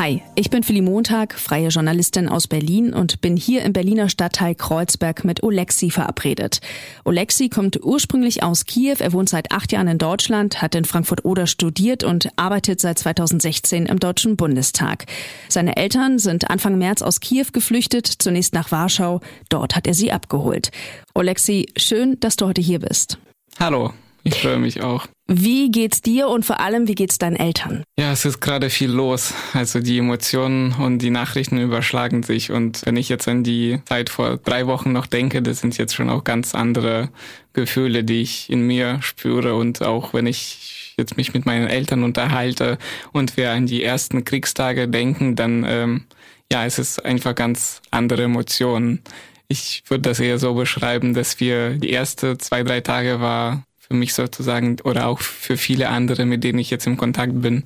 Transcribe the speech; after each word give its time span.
Hi, 0.00 0.22
ich 0.34 0.48
bin 0.48 0.62
Philly 0.62 0.80
Montag, 0.80 1.34
freie 1.34 1.68
Journalistin 1.68 2.26
aus 2.26 2.46
Berlin 2.46 2.94
und 2.94 3.20
bin 3.20 3.36
hier 3.36 3.62
im 3.64 3.74
Berliner 3.74 4.08
Stadtteil 4.08 4.54
Kreuzberg 4.54 5.26
mit 5.26 5.42
Oleksi 5.42 5.90
verabredet. 5.90 6.60
Oleksi 7.04 7.50
kommt 7.50 7.84
ursprünglich 7.84 8.42
aus 8.42 8.64
Kiew, 8.64 8.96
er 9.00 9.12
wohnt 9.12 9.28
seit 9.28 9.52
acht 9.52 9.72
Jahren 9.72 9.88
in 9.88 9.98
Deutschland, 9.98 10.62
hat 10.62 10.74
in 10.74 10.86
Frankfurt-Oder 10.86 11.46
studiert 11.46 12.02
und 12.02 12.30
arbeitet 12.36 12.80
seit 12.80 12.98
2016 12.98 13.84
im 13.84 13.98
Deutschen 13.98 14.38
Bundestag. 14.38 15.04
Seine 15.50 15.76
Eltern 15.76 16.18
sind 16.18 16.48
Anfang 16.48 16.78
März 16.78 17.02
aus 17.02 17.20
Kiew 17.20 17.48
geflüchtet, 17.52 18.06
zunächst 18.06 18.54
nach 18.54 18.72
Warschau. 18.72 19.20
Dort 19.50 19.76
hat 19.76 19.86
er 19.86 19.92
sie 19.92 20.12
abgeholt. 20.12 20.70
Oleksi, 21.14 21.66
schön, 21.76 22.18
dass 22.20 22.36
du 22.36 22.46
heute 22.46 22.62
hier 22.62 22.78
bist. 22.78 23.18
Hallo, 23.58 23.92
ich 24.22 24.34
freue 24.34 24.58
mich 24.58 24.82
auch. 24.82 25.06
Wie 25.26 25.70
geht's 25.70 26.00
dir 26.00 26.28
und 26.28 26.44
vor 26.44 26.58
allem, 26.58 26.88
wie 26.88 26.96
geht's 26.96 27.18
deinen 27.18 27.36
Eltern? 27.36 27.84
Ja, 27.96 28.10
es 28.10 28.24
ist 28.24 28.40
gerade 28.40 28.68
viel 28.68 28.90
los. 28.90 29.32
Also 29.52 29.78
die 29.78 29.98
Emotionen 29.98 30.72
und 30.72 30.98
die 30.98 31.10
Nachrichten 31.10 31.58
überschlagen 31.58 32.24
sich. 32.24 32.50
Und 32.50 32.84
wenn 32.84 32.96
ich 32.96 33.08
jetzt 33.08 33.28
an 33.28 33.44
die 33.44 33.80
Zeit 33.84 34.10
vor 34.10 34.38
drei 34.38 34.66
Wochen 34.66 34.92
noch 34.92 35.06
denke, 35.06 35.40
das 35.40 35.60
sind 35.60 35.78
jetzt 35.78 35.94
schon 35.94 36.10
auch 36.10 36.24
ganz 36.24 36.54
andere 36.54 37.10
Gefühle, 37.52 38.02
die 38.02 38.22
ich 38.22 38.50
in 38.50 38.66
mir 38.66 39.00
spüre. 39.02 39.54
Und 39.54 39.82
auch 39.82 40.12
wenn 40.14 40.26
ich 40.26 40.94
jetzt 40.98 41.16
mich 41.16 41.32
mit 41.32 41.46
meinen 41.46 41.68
Eltern 41.68 42.02
unterhalte 42.02 42.76
und 43.12 43.36
wir 43.36 43.52
an 43.52 43.66
die 43.66 43.84
ersten 43.84 44.24
Kriegstage 44.24 44.88
denken, 44.88 45.36
dann 45.36 45.64
ähm, 45.64 46.04
ja, 46.52 46.66
es 46.66 46.80
ist 46.80 47.04
einfach 47.04 47.34
ganz 47.36 47.80
andere 47.90 48.24
Emotionen. 48.24 49.00
Ich 49.46 49.84
würde 49.86 50.02
das 50.02 50.20
eher 50.20 50.38
so 50.38 50.54
beschreiben, 50.54 51.14
dass 51.14 51.38
wir 51.38 51.70
die 51.70 51.90
erste 51.90 52.38
zwei, 52.38 52.64
drei 52.64 52.80
Tage 52.80 53.20
war 53.20 53.64
für 53.90 53.96
mich 53.96 54.14
sozusagen 54.14 54.76
oder 54.84 55.08
auch 55.08 55.18
für 55.18 55.56
viele 55.56 55.88
andere, 55.88 56.24
mit 56.24 56.44
denen 56.44 56.60
ich 56.60 56.70
jetzt 56.70 56.86
im 56.86 56.96
Kontakt 56.96 57.42
bin, 57.42 57.64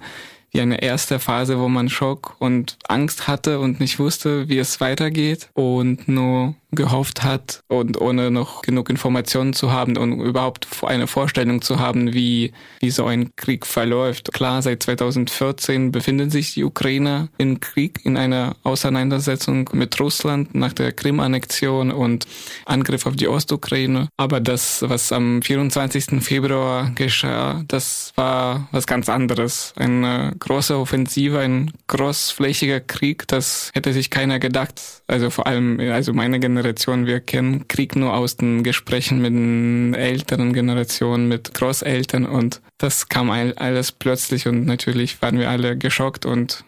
wie 0.52 0.62
eine 0.62 0.80
erste 0.82 1.18
Phase, 1.18 1.58
wo 1.58 1.68
man 1.68 1.90
Schock 1.90 2.36
und 2.38 2.78
Angst 2.88 3.28
hatte 3.28 3.60
und 3.60 3.78
nicht 3.78 3.98
wusste, 3.98 4.48
wie 4.48 4.58
es 4.58 4.80
weitergeht 4.80 5.50
und 5.52 6.08
nur 6.08 6.54
gehofft 6.74 7.22
hat 7.22 7.60
und 7.68 8.00
ohne 8.00 8.30
noch 8.30 8.62
genug 8.62 8.90
Informationen 8.90 9.52
zu 9.52 9.72
haben 9.72 9.96
und 9.96 10.20
überhaupt 10.20 10.66
eine 10.82 11.06
Vorstellung 11.06 11.62
zu 11.62 11.78
haben, 11.78 12.12
wie, 12.14 12.52
wie 12.80 12.90
so 12.90 13.06
ein 13.06 13.30
Krieg 13.36 13.66
verläuft. 13.66 14.32
Klar, 14.32 14.62
seit 14.62 14.82
2014 14.82 15.92
befinden 15.92 16.30
sich 16.30 16.54
die 16.54 16.64
Ukrainer 16.64 17.28
im 17.38 17.60
Krieg, 17.60 18.00
in 18.04 18.16
einer 18.16 18.56
Auseinandersetzung 18.62 19.70
mit 19.72 19.98
Russland 20.00 20.54
nach 20.54 20.72
der 20.72 20.92
Krim-Annexion 20.92 21.90
und 21.90 22.26
Angriff 22.66 23.06
auf 23.06 23.16
die 23.16 23.28
Ostukraine. 23.28 24.08
Aber 24.16 24.40
das, 24.40 24.84
was 24.86 25.12
am 25.12 25.42
24. 25.42 26.22
Februar 26.22 26.90
geschah, 26.94 27.62
das 27.68 28.12
war 28.16 28.68
was 28.72 28.86
ganz 28.86 29.08
anderes. 29.08 29.72
Eine 29.76 30.32
große 30.38 30.76
Offensive, 30.76 31.38
ein 31.38 31.72
großflächiger 31.86 32.80
Krieg, 32.80 33.26
das 33.28 33.70
hätte 33.74 33.92
sich 33.92 34.10
keiner 34.10 34.38
gedacht. 34.38 34.80
Also 35.06 35.30
vor 35.30 35.46
allem, 35.46 35.78
also 35.80 36.12
meine 36.12 36.40
Generation. 36.40 37.06
Wir 37.06 37.20
kennen 37.20 37.68
Krieg 37.68 37.94
nur 37.94 38.14
aus 38.14 38.36
den 38.36 38.62
Gesprächen 38.62 39.20
mit 39.20 39.32
den 39.32 39.94
älteren 39.94 40.52
Generationen, 40.52 41.28
mit 41.28 41.52
Großeltern 41.54 42.24
und 42.24 42.62
das 42.78 43.08
kam 43.08 43.30
alles 43.30 43.92
plötzlich 43.92 44.46
und 44.46 44.64
natürlich 44.66 45.20
waren 45.20 45.38
wir 45.38 45.50
alle 45.50 45.76
geschockt 45.76 46.26
und 46.26 46.64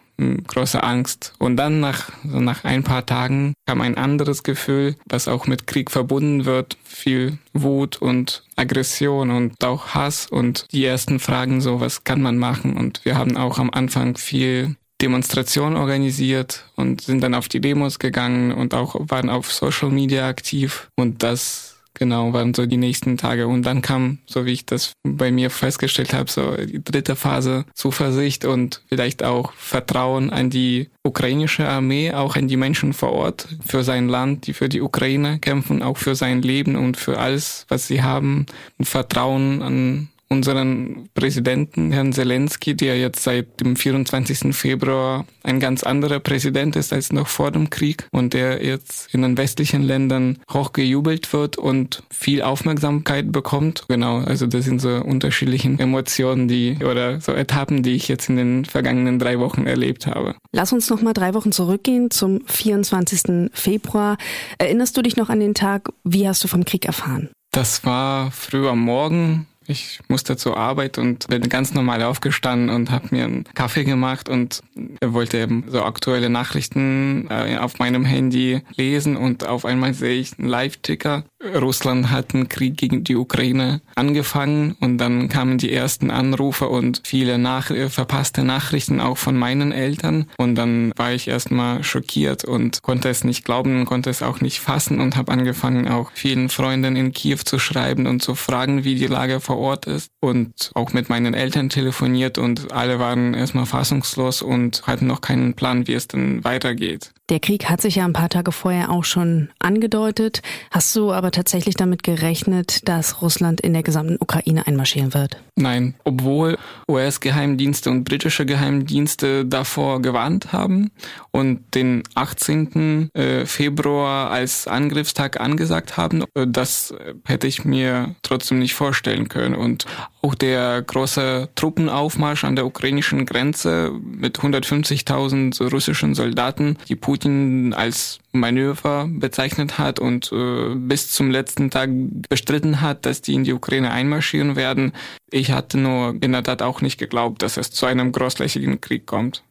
große 0.47 0.81
Angst. 0.81 1.33
Und 1.37 1.57
dann 1.57 1.79
nach, 1.79 2.09
so 2.27 2.39
nach 2.39 2.63
ein 2.63 2.83
paar 2.83 3.05
Tagen 3.05 3.53
kam 3.67 3.81
ein 3.81 3.97
anderes 3.97 4.43
Gefühl, 4.43 4.95
was 5.05 5.27
auch 5.27 5.47
mit 5.47 5.67
Krieg 5.67 5.91
verbunden 5.91 6.45
wird. 6.45 6.77
Viel 6.83 7.37
Wut 7.53 8.01
und 8.01 8.43
Aggression 8.55 9.29
und 9.29 9.63
auch 9.63 9.89
Hass 9.93 10.27
und 10.27 10.65
die 10.71 10.85
ersten 10.85 11.19
Fragen 11.19 11.61
so, 11.61 11.79
was 11.79 12.03
kann 12.03 12.21
man 12.21 12.37
machen? 12.37 12.77
Und 12.77 13.05
wir 13.05 13.15
haben 13.15 13.37
auch 13.37 13.59
am 13.59 13.69
Anfang 13.69 14.17
viel 14.17 14.75
Demonstration 15.01 15.75
organisiert 15.75 16.65
und 16.75 17.01
sind 17.01 17.21
dann 17.21 17.35
auf 17.35 17.47
die 17.47 17.61
Demos 17.61 17.99
gegangen 17.99 18.51
und 18.51 18.73
auch 18.73 18.95
waren 18.99 19.29
auf 19.29 19.51
Social 19.51 19.91
Media 19.91 20.27
aktiv. 20.27 20.89
Und 20.95 21.23
das 21.23 21.77
genau 21.97 22.33
waren 22.33 22.53
so 22.53 22.65
die 22.65 22.77
nächsten 22.77 23.17
Tage. 23.17 23.47
Und 23.47 23.63
dann 23.63 23.81
kam, 23.81 24.19
so 24.25 24.45
wie 24.45 24.53
ich 24.53 24.65
das 24.65 24.93
bei 25.03 25.31
mir 25.31 25.49
festgestellt 25.49 26.13
habe, 26.13 26.29
so 26.29 26.55
die 26.55 26.83
dritte 26.83 27.15
Phase 27.15 27.65
Zuversicht 27.73 28.45
und 28.45 28.81
vielleicht 28.87 29.23
auch 29.23 29.53
Vertrauen 29.53 30.29
an 30.29 30.49
die 30.49 30.89
ukrainische 31.03 31.67
Armee, 31.67 32.13
auch 32.13 32.35
an 32.35 32.47
die 32.47 32.57
Menschen 32.57 32.93
vor 32.93 33.13
Ort 33.13 33.47
für 33.65 33.83
sein 33.83 34.07
Land, 34.07 34.47
die 34.47 34.53
für 34.53 34.69
die 34.69 34.81
Ukraine 34.81 35.39
kämpfen, 35.39 35.81
auch 35.81 35.97
für 35.97 36.15
sein 36.15 36.41
Leben 36.41 36.75
und 36.75 36.97
für 36.97 37.19
alles, 37.19 37.65
was 37.67 37.87
sie 37.87 38.01
haben, 38.03 38.45
Vertrauen 38.81 39.61
an 39.61 40.09
unseren 40.29 41.09
Präsidenten, 41.13 41.91
Herrn 41.91 42.13
Zelensky, 42.13 42.75
der 42.75 42.99
jetzt 42.99 43.23
seit 43.23 43.59
dem 43.61 43.75
24. 43.75 44.55
Februar 44.55 45.25
ein 45.43 45.59
ganz 45.59 45.83
anderer 45.83 46.19
Präsident 46.19 46.75
ist 46.75 46.91
als 46.91 47.11
noch 47.13 47.27
vor 47.27 47.51
dem 47.51 47.69
Krieg 47.69 48.07
und 48.11 48.33
der 48.33 48.63
jetzt 48.63 49.13
in 49.13 49.21
den 49.21 49.37
westlichen 49.37 49.83
Ländern 49.83 50.39
hoch 50.51 50.73
gejubelt 50.73 51.31
wird 51.31 51.57
und 51.57 52.03
viel 52.11 52.41
Aufmerksamkeit 52.41 53.31
bekommt. 53.31 53.85
Genau, 53.87 54.19
also 54.19 54.47
das 54.47 54.65
sind 54.65 54.81
so 54.81 54.89
unterschiedliche 54.89 55.69
Emotionen, 55.77 56.47
die 56.47 56.77
oder 56.83 57.21
so 57.21 57.33
Etappen, 57.33 57.83
die 57.83 57.95
ich 57.95 58.07
jetzt 58.07 58.29
in 58.29 58.35
den 58.35 58.65
vergangenen 58.65 59.19
drei 59.19 59.39
Wochen 59.39 59.65
erlebt 59.65 60.07
habe. 60.07 60.35
Lass 60.51 60.73
uns 60.73 60.89
noch 60.89 61.01
mal 61.01 61.13
drei 61.13 61.33
Wochen 61.33 61.51
zurückgehen 61.51 62.11
zum 62.11 62.41
24. 62.45 63.51
Februar. 63.53 64.17
Erinnerst 64.57 64.97
du 64.97 65.01
dich 65.01 65.15
noch 65.15 65.29
an 65.29 65.39
den 65.39 65.53
Tag? 65.53 65.89
Wie 66.03 66.27
hast 66.27 66.43
du 66.43 66.47
vom 66.47 66.65
Krieg 66.65 66.85
erfahren? 66.85 67.29
Das 67.51 67.85
war 67.85 68.31
früh 68.31 68.67
am 68.67 68.79
Morgen 68.81 69.47
ich 69.67 69.99
musste 70.07 70.37
zur 70.37 70.57
Arbeit 70.57 70.97
und 70.97 71.27
bin 71.27 71.49
ganz 71.49 71.73
normal 71.73 72.01
aufgestanden 72.03 72.69
und 72.69 72.89
habe 72.89 73.07
mir 73.11 73.25
einen 73.25 73.43
Kaffee 73.53 73.83
gemacht 73.83 74.29
und 74.29 74.61
wollte 75.03 75.37
eben 75.37 75.65
so 75.67 75.83
aktuelle 75.83 76.29
Nachrichten 76.29 77.27
äh, 77.29 77.57
auf 77.57 77.79
meinem 77.79 78.05
Handy 78.05 78.61
lesen 78.75 79.17
und 79.17 79.45
auf 79.45 79.65
einmal 79.65 79.93
sehe 79.93 80.19
ich 80.19 80.39
einen 80.39 80.47
Live-Ticker. 80.47 81.23
Russland 81.43 82.09
hat 82.09 82.33
einen 82.33 82.49
Krieg 82.49 82.77
gegen 82.77 83.03
die 83.03 83.15
Ukraine 83.15 83.81
angefangen 83.95 84.75
und 84.79 84.97
dann 84.97 85.29
kamen 85.29 85.59
die 85.59 85.71
ersten 85.71 86.09
Anrufe 86.09 86.67
und 86.67 87.01
viele 87.05 87.37
nach 87.37 87.69
äh, 87.69 87.89
verpasste 87.89 88.43
Nachrichten 88.43 88.99
auch 88.99 89.17
von 89.17 89.37
meinen 89.37 89.71
Eltern 89.71 90.29
und 90.37 90.55
dann 90.55 90.91
war 90.95 91.13
ich 91.13 91.27
erstmal 91.27 91.83
schockiert 91.83 92.43
und 92.43 92.81
konnte 92.81 93.09
es 93.09 93.23
nicht 93.23 93.45
glauben, 93.45 93.85
konnte 93.85 94.09
es 94.09 94.23
auch 94.23 94.41
nicht 94.41 94.59
fassen 94.59 94.99
und 94.99 95.15
habe 95.15 95.31
angefangen 95.31 95.87
auch 95.87 96.11
vielen 96.13 96.49
Freunden 96.49 96.95
in 96.95 97.13
Kiew 97.13 97.37
zu 97.45 97.59
schreiben 97.59 98.07
und 98.07 98.23
zu 98.23 98.33
fragen, 98.33 98.83
wie 98.83 98.95
die 98.95 99.07
Lage 99.07 99.39
vor 99.39 99.57
Ort 99.57 99.85
ist 99.85 100.09
und 100.19 100.71
auch 100.73 100.93
mit 100.93 101.09
meinen 101.09 101.35
Eltern 101.35 101.69
telefoniert 101.69 102.39
und 102.39 102.71
alle 102.71 102.97
waren 102.97 103.35
erstmal 103.35 103.67
fassungslos 103.67 104.41
und 104.41 104.87
hatten 104.87 105.05
noch 105.05 105.21
keinen 105.21 105.53
Plan, 105.53 105.87
wie 105.87 105.93
es 105.93 106.07
denn 106.07 106.43
weitergeht. 106.43 107.11
Der 107.29 107.41
Krieg 107.41 107.69
hat 107.69 107.81
sich 107.81 107.95
ja 107.95 108.05
ein 108.05 108.13
paar 108.13 108.29
Tage 108.29 108.53
vorher 108.53 108.89
auch 108.89 109.03
schon 109.03 109.49
angedeutet. 109.59 110.41
Hast 110.71 110.95
du 110.95 111.11
aber 111.11 111.26
tatsächlich 111.31 111.75
damit 111.75 112.03
gerechnet, 112.03 112.87
dass 112.87 113.21
Russland 113.21 113.61
in 113.61 113.73
der 113.73 113.83
gesamten 113.83 114.17
Ukraine 114.19 114.67
einmarschieren 114.67 115.13
wird? 115.13 115.37
Nein, 115.55 115.95
obwohl 116.03 116.57
US-Geheimdienste 116.87 117.89
und 117.89 118.03
britische 118.03 118.45
Geheimdienste 118.45 119.45
davor 119.45 120.01
gewarnt 120.01 120.53
haben 120.53 120.91
und 121.31 121.73
den 121.73 122.03
18. 122.15 123.09
Äh, 123.13 123.45
Februar 123.45 124.31
als 124.31 124.67
Angriffstag 124.67 125.39
angesagt 125.39 125.97
haben, 125.97 126.23
äh, 126.35 126.45
das 126.47 126.93
hätte 127.25 127.47
ich 127.47 127.65
mir 127.65 128.15
trotzdem 128.21 128.59
nicht 128.59 128.75
vorstellen 128.75 129.29
können. 129.29 129.55
Und 129.55 129.85
auch 130.21 130.35
der 130.35 130.81
große 130.81 131.49
Truppenaufmarsch 131.55 132.43
an 132.43 132.55
der 132.55 132.65
ukrainischen 132.65 133.25
Grenze 133.25 133.91
mit 134.03 134.39
150.000 134.39 135.71
russischen 135.71 136.15
Soldaten, 136.15 136.77
die 136.89 136.95
Putin 136.95 137.73
als 137.73 138.19
Manöver 138.39 139.07
bezeichnet 139.09 139.77
hat 139.77 139.99
und 139.99 140.31
äh, 140.31 140.75
bis 140.75 141.11
zum 141.11 141.31
letzten 141.31 141.69
Tag 141.69 141.89
bestritten 142.29 142.81
hat, 142.81 143.05
dass 143.05 143.21
die 143.21 143.33
in 143.33 143.43
die 143.43 143.53
Ukraine 143.53 143.91
einmarschieren 143.91 144.55
werden. 144.55 144.93
Ich 145.31 145.51
hatte 145.51 145.77
nur 145.77 146.15
in 146.21 146.31
der 146.31 146.43
Tat 146.43 146.61
auch 146.61 146.81
nicht 146.81 146.97
geglaubt, 146.97 147.41
dass 147.41 147.57
es 147.57 147.71
zu 147.71 147.85
einem 147.85 148.11
großflächigen 148.11 148.81
Krieg 148.81 149.05
kommt. 149.05 149.43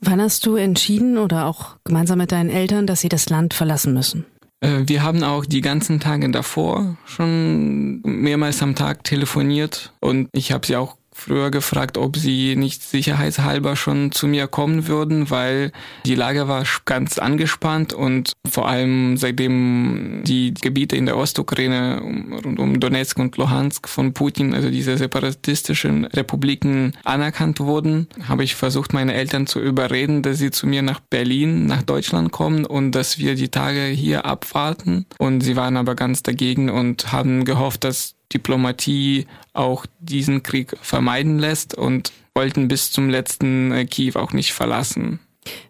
Wann 0.00 0.20
hast 0.20 0.46
du 0.46 0.56
entschieden 0.56 1.18
oder 1.18 1.46
auch 1.46 1.76
gemeinsam 1.84 2.18
mit 2.18 2.32
deinen 2.32 2.50
Eltern, 2.50 2.86
dass 2.86 3.00
sie 3.00 3.08
das 3.08 3.28
Land 3.28 3.52
verlassen 3.52 3.92
müssen? 3.92 4.24
Äh, 4.60 4.82
wir 4.86 5.02
haben 5.02 5.22
auch 5.22 5.44
die 5.44 5.60
ganzen 5.60 6.00
Tage 6.00 6.30
davor 6.30 6.96
schon 7.04 8.00
mehrmals 8.02 8.62
am 8.62 8.74
Tag 8.74 9.04
telefoniert 9.04 9.92
und 10.00 10.28
ich 10.32 10.52
habe 10.52 10.66
sie 10.66 10.76
auch 10.76 10.96
früher 11.20 11.50
gefragt, 11.50 11.98
ob 11.98 12.16
sie 12.16 12.56
nicht 12.56 12.82
sicherheitshalber 12.82 13.76
schon 13.76 14.12
zu 14.12 14.26
mir 14.26 14.48
kommen 14.48 14.88
würden, 14.88 15.30
weil 15.30 15.72
die 16.06 16.14
Lage 16.14 16.48
war 16.48 16.64
ganz 16.84 17.18
angespannt 17.18 17.92
und 17.92 18.32
vor 18.48 18.68
allem 18.68 19.16
seitdem 19.16 20.22
die 20.24 20.54
Gebiete 20.54 20.96
in 20.96 21.06
der 21.06 21.16
Ostukraine 21.16 22.00
rund 22.44 22.58
um 22.58 22.80
Donetsk 22.80 23.18
und 23.18 23.36
Luhansk 23.36 23.88
von 23.88 24.12
Putin, 24.14 24.54
also 24.54 24.70
diese 24.70 24.96
separatistischen 24.96 26.06
Republiken 26.06 26.96
anerkannt 27.04 27.60
wurden, 27.60 28.08
habe 28.26 28.44
ich 28.44 28.54
versucht, 28.54 28.92
meine 28.92 29.14
Eltern 29.14 29.46
zu 29.46 29.60
überreden, 29.60 30.22
dass 30.22 30.38
sie 30.38 30.50
zu 30.50 30.66
mir 30.66 30.82
nach 30.82 31.00
Berlin, 31.00 31.66
nach 31.66 31.82
Deutschland 31.82 32.32
kommen 32.32 32.64
und 32.64 32.92
dass 32.92 33.18
wir 33.18 33.34
die 33.34 33.48
Tage 33.48 33.84
hier 33.84 34.24
abwarten. 34.24 35.06
Und 35.18 35.42
sie 35.42 35.56
waren 35.56 35.76
aber 35.76 35.94
ganz 35.94 36.22
dagegen 36.22 36.70
und 36.70 37.12
haben 37.12 37.44
gehofft, 37.44 37.84
dass 37.84 38.14
Diplomatie 38.32 39.26
auch 39.52 39.86
diesen 39.98 40.42
Krieg 40.42 40.76
vermeiden 40.80 41.38
lässt 41.38 41.74
und 41.74 42.12
wollten 42.34 42.68
bis 42.68 42.92
zum 42.92 43.10
letzten 43.10 43.72
äh, 43.72 43.84
Kiew 43.84 44.12
auch 44.14 44.32
nicht 44.32 44.52
verlassen. 44.52 45.20